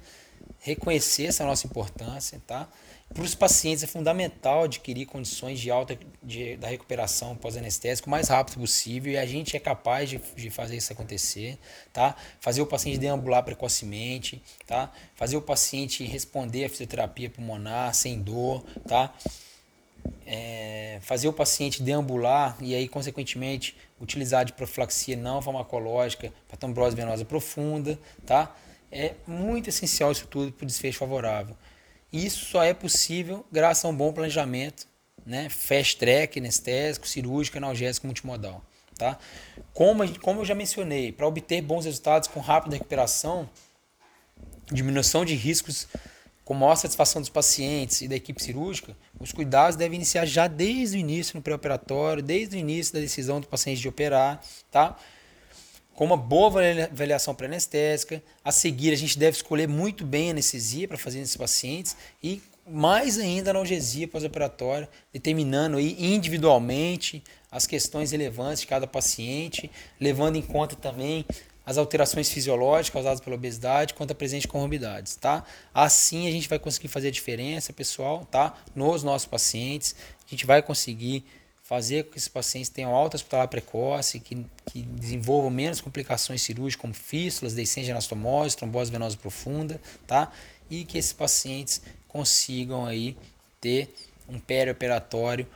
reconhecer 0.64 1.26
essa 1.26 1.46
nossa 1.46 1.68
importância, 1.68 2.42
tá? 2.48 2.68
Para 3.14 3.22
os 3.22 3.36
pacientes 3.36 3.84
é 3.84 3.88
fundamental 3.88 4.64
adquirir 4.64 5.06
condições 5.06 5.60
de 5.60 5.70
alta 5.70 6.00
de, 6.24 6.56
da 6.56 6.70
recuperação 6.70 7.36
pós-anestésico 7.36 8.08
o 8.08 8.10
mais 8.10 8.30
rápido 8.30 8.60
possível 8.60 9.12
e 9.14 9.18
a 9.18 9.26
gente 9.26 9.56
é 9.56 9.60
capaz 9.60 10.10
de, 10.10 10.20
de 10.36 10.50
fazer 10.50 10.78
isso 10.78 10.92
acontecer, 10.92 11.60
tá? 11.92 12.16
Fazer 12.40 12.62
o 12.62 12.66
paciente 12.66 12.98
deambular 12.98 13.44
precocemente, 13.44 14.42
tá? 14.66 14.92
Fazer 15.16 15.36
o 15.36 15.42
paciente 15.42 16.04
responder 16.06 16.66
à 16.66 16.70
fisioterapia 16.70 17.30
pulmonar 17.30 17.94
sem 17.94 18.20
dor, 18.20 18.64
tá? 18.88 19.14
É, 20.26 20.98
fazer 21.02 21.28
o 21.28 21.34
paciente 21.34 21.84
deambular 21.84 22.58
e 22.62 22.74
aí, 22.74 22.88
consequentemente, 22.88 23.76
utilizar 24.02 24.44
de 24.44 24.54
profilaxia 24.54 25.16
não 25.16 25.42
farmacológica 25.42 26.34
para 26.48 26.58
trombose 26.58 26.96
venosa 26.96 27.24
profunda, 27.26 28.00
tá? 28.26 28.56
É 28.96 29.16
muito 29.26 29.70
essencial 29.70 30.12
isso 30.12 30.28
tudo 30.28 30.52
para 30.52 30.64
o 30.64 30.68
desfecho 30.68 31.00
favorável. 31.00 31.58
Isso 32.12 32.46
só 32.46 32.64
é 32.64 32.76
possível 32.76 33.44
graças 33.52 33.84
a 33.84 33.88
um 33.88 33.96
bom 33.96 34.14
planejamento, 34.14 34.86
né? 35.26 35.50
fast 35.50 35.98
track, 35.98 36.38
anestésico, 36.38 37.08
cirúrgico, 37.08 37.58
analgésico, 37.58 38.06
multimodal. 38.06 38.64
Tá? 38.96 39.18
Como, 39.74 40.08
como 40.20 40.42
eu 40.42 40.46
já 40.46 40.54
mencionei, 40.54 41.12
para 41.12 41.28
obter 41.28 41.60
bons 41.64 41.86
resultados 41.86 42.28
com 42.28 42.40
rápida 42.40 42.76
recuperação, 42.76 43.50
diminuição 44.72 45.26
de 45.26 45.34
riscos 45.34 45.88
com 46.46 46.54
maior 46.54 46.76
satisfação 46.76 47.20
dos 47.20 47.30
pacientes 47.30 48.02
e 48.02 48.08
da 48.08 48.16
equipe 48.16 48.44
cirúrgica, 48.44 48.96
os 49.20 49.32
cuidados 49.32 49.76
devem 49.76 49.96
iniciar 49.96 50.26
já 50.26 50.46
desde 50.48 50.98
o 50.98 51.00
início 51.00 51.36
no 51.36 51.42
pré-operatório, 51.42 52.22
desde 52.22 52.56
o 52.56 52.60
início 52.60 52.94
da 52.94 53.00
decisão 53.00 53.42
do 53.42 53.48
paciente 53.48 53.82
de 53.82 53.88
operar, 53.88 54.40
tá? 54.70 54.96
Com 55.94 56.06
uma 56.06 56.18
boa 56.18 56.48
avaliação 56.84 57.36
pré-anestésica. 57.36 58.22
A 58.44 58.52
seguir, 58.52 58.92
a 58.92 58.98
gente 58.98 59.18
deve 59.18 59.38
escolher 59.38 59.68
muito 59.68 60.06
bem 60.06 60.30
a 60.30 60.32
anestesia 60.32 60.88
para 60.88 60.98
fazer 60.98 61.20
nesses 61.20 61.38
pacientes 61.38 61.96
e 62.22 62.42
mais 62.68 63.20
ainda 63.20 63.50
a 63.50 63.52
analgesia 63.52 64.08
pós-operatória, 64.08 64.90
determinando 65.12 65.78
aí 65.78 65.96
individualmente 66.00 67.24
as 67.52 67.68
questões 67.68 68.12
relevantes 68.12 68.62
de 68.62 68.68
cada 68.68 68.88
paciente, 68.88 69.70
levando 70.00 70.38
em 70.38 70.42
conta 70.42 70.76
também 70.76 71.26
as 71.66 71.78
alterações 71.78 72.30
fisiológicas 72.30 72.94
causadas 72.94 73.22
pela 73.22 73.36
obesidade 73.36 73.94
quanto 73.94 74.12
a 74.12 74.16
presente 74.16 74.42
de 74.42 74.48
comorbidades, 74.48 75.16
tá? 75.16 75.46
Assim 75.74 76.28
a 76.28 76.32
gente 76.32 76.50
vai 76.50 76.60
conseguir 76.60 76.90
fazer 76.90 77.08
a 77.08 77.12
diferença, 77.12 77.72
pessoal, 77.72 78.26
tá? 78.26 78.54
Nos 78.76 79.04
nossos 79.04 79.28
pacientes, 79.28 79.96
a 80.26 80.30
gente 80.30 80.46
vai 80.46 80.62
conseguir 80.62 81.26
fazer 81.64 82.04
com 82.04 82.12
que 82.12 82.18
esses 82.18 82.28
pacientes 82.28 82.70
tenham 82.70 82.94
alta 82.94 83.16
hospitalar 83.16 83.48
precoce, 83.48 84.20
que, 84.20 84.46
que 84.66 84.82
desenvolvam 84.84 85.50
menos 85.50 85.80
complicações 85.80 86.42
cirúrgicas 86.42 86.82
como 86.82 86.94
fístulas, 86.94 87.54
deiscência 87.54 87.86
de 87.86 87.92
anastomose, 87.92 88.58
trombose 88.58 88.92
venosa 88.92 89.18
profunda, 89.18 89.82
tá? 90.06 90.32
E 90.70 90.84
que 90.84 90.98
esses 90.98 91.14
pacientes 91.14 91.82
consigam 92.08 92.86
aí 92.86 93.18
ter 93.62 93.96
um 94.28 94.40
perioperatório 94.40 95.48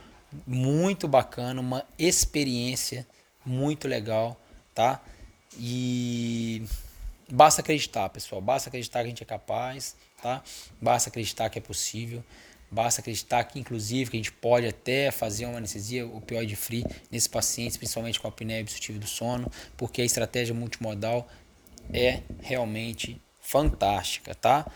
muito 0.46 1.06
bacana, 1.06 1.60
uma 1.60 1.84
experiência 1.98 3.06
muito 3.44 3.86
legal, 3.86 4.40
tá? 4.74 5.02
E 5.58 6.62
basta 7.30 7.60
acreditar, 7.60 8.08
pessoal, 8.08 8.40
basta 8.40 8.70
acreditar 8.70 9.00
que 9.00 9.06
a 9.06 9.08
gente 9.08 9.22
é 9.22 9.26
capaz, 9.26 9.94
tá? 10.22 10.42
Basta 10.80 11.10
acreditar 11.10 11.50
que 11.50 11.58
é 11.58 11.62
possível. 11.62 12.24
Basta 12.70 13.00
acreditar 13.00 13.42
que, 13.44 13.58
inclusive, 13.58 14.10
que 14.10 14.16
a 14.16 14.20
gente 14.20 14.32
pode 14.32 14.66
até 14.66 15.10
fazer 15.10 15.46
uma 15.46 15.58
anestesia 15.58 16.06
opioide 16.06 16.54
free 16.54 16.84
nesses 17.10 17.26
pacientes, 17.26 17.76
principalmente 17.76 18.20
com 18.20 18.26
a 18.26 18.30
apneia 18.30 18.60
obstrutiva 18.60 18.98
do 18.98 19.06
sono, 19.06 19.50
porque 19.76 20.02
a 20.02 20.04
estratégia 20.04 20.54
multimodal 20.54 21.26
é 21.92 22.22
realmente 22.40 23.20
fantástica, 23.40 24.34
tá? 24.34 24.70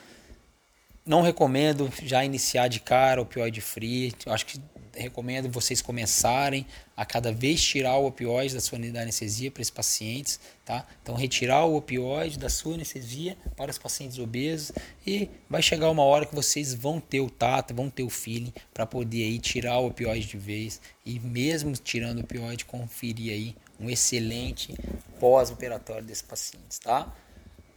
Não 1.05 1.21
recomendo 1.21 1.93
já 2.03 2.25
iniciar 2.25 2.69
de 2.69 2.81
cara 2.81 3.21
opioide 3.21 3.61
free. 3.61 4.15
Acho 4.27 4.47
que 4.47 4.61
recomendo 4.95 5.51
vocês 5.51 5.81
começarem 5.81 6.67
a 6.97 7.05
cada 7.05 7.33
vez 7.33 7.63
tirar 7.63 7.97
o 7.97 8.07
opioide 8.07 8.55
da 8.55 8.61
sua 8.61 8.79
anestesia 8.79 9.51
para 9.51 9.63
esses 9.63 9.71
pacientes, 9.71 10.39
tá? 10.65 10.87
Então 11.03 11.15
retirar 11.15 11.65
o 11.65 11.77
opioide 11.77 12.39
da 12.39 12.49
sua 12.49 12.75
anestesia 12.75 13.37
para 13.57 13.71
os 13.71 13.79
pacientes 13.79 14.19
obesos 14.19 14.73
e 15.07 15.29
vai 15.49 15.63
chegar 15.63 15.91
uma 15.91 16.03
hora 16.03 16.27
que 16.27 16.35
vocês 16.35 16.75
vão 16.75 17.01
ter 17.01 17.21
o 17.21 17.31
tato, 17.31 17.75
vão 17.75 17.89
ter 17.89 18.03
o 18.03 18.11
feeling 18.11 18.53
para 18.73 18.87
poder 18.87 19.25
aí 19.25 19.39
tirar 19.39 19.79
o 19.79 19.87
opioide 19.89 20.27
de 20.27 20.37
vez 20.37 20.81
e 21.05 21.19
mesmo 21.19 21.73
tirando 21.73 22.19
o 22.19 22.23
opioide 22.23 22.65
conferir 22.65 23.33
aí 23.33 23.57
um 23.81 23.91
excelente 23.91 24.75
pós-operatório 25.19 26.05
desses 26.05 26.23
pacientes, 26.23 26.79
tá? 26.79 27.13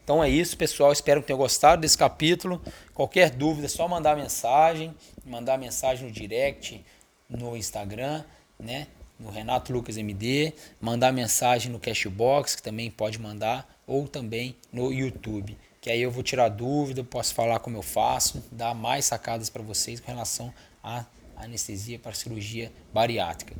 Então 0.05 0.23
é 0.23 0.29
isso, 0.29 0.55
pessoal. 0.55 0.93
Espero 0.93 1.19
que 1.19 1.25
tenham 1.25 1.39
gostado 1.39 1.81
desse 1.81 1.97
capítulo. 1.97 2.61
Qualquer 2.93 3.31
dúvida, 3.31 3.65
é 3.65 3.69
só 3.69 3.87
mandar 3.87 4.15
mensagem, 4.15 4.93
mandar 5.25 5.57
mensagem 5.57 6.05
no 6.05 6.11
direct, 6.13 6.85
no 7.29 7.55
Instagram, 7.55 8.23
né? 8.59 8.87
No 9.19 9.31
Renato 9.31 9.71
Lucas 9.71 9.97
MD, 9.97 10.53
mandar 10.79 11.11
mensagem 11.13 11.71
no 11.71 11.79
Cashbox, 11.79 12.55
que 12.55 12.61
também 12.61 12.91
pode 12.91 13.17
mandar, 13.17 13.79
ou 13.87 14.07
também 14.07 14.55
no 14.73 14.91
YouTube, 14.91 15.57
que 15.79 15.89
aí 15.89 16.01
eu 16.01 16.11
vou 16.11 16.21
tirar 16.21 16.49
dúvida, 16.49 17.03
posso 17.03 17.33
falar 17.33 17.59
como 17.59 17.77
eu 17.77 17.81
faço, 17.81 18.43
dar 18.51 18.73
mais 18.73 19.05
sacadas 19.05 19.49
para 19.49 19.61
vocês 19.61 19.99
com 19.99 20.11
relação 20.11 20.53
à 20.83 21.05
anestesia 21.37 21.97
para 21.97 22.13
cirurgia 22.13 22.71
bariátrica. 22.93 23.55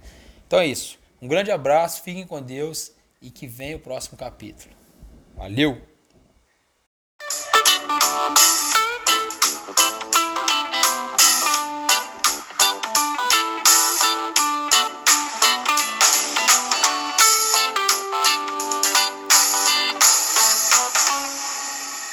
Então 0.46 0.60
é 0.60 0.68
isso. 0.68 1.00
Um 1.22 1.28
grande 1.28 1.52
abraço, 1.52 2.02
fiquem 2.02 2.26
com 2.26 2.42
Deus 2.42 2.92
e 3.22 3.30
que 3.30 3.48
venha 3.48 3.78
o 3.78 3.80
próximo 3.80 4.18
capítulo. 4.18 4.74
Valeu! 5.36 5.82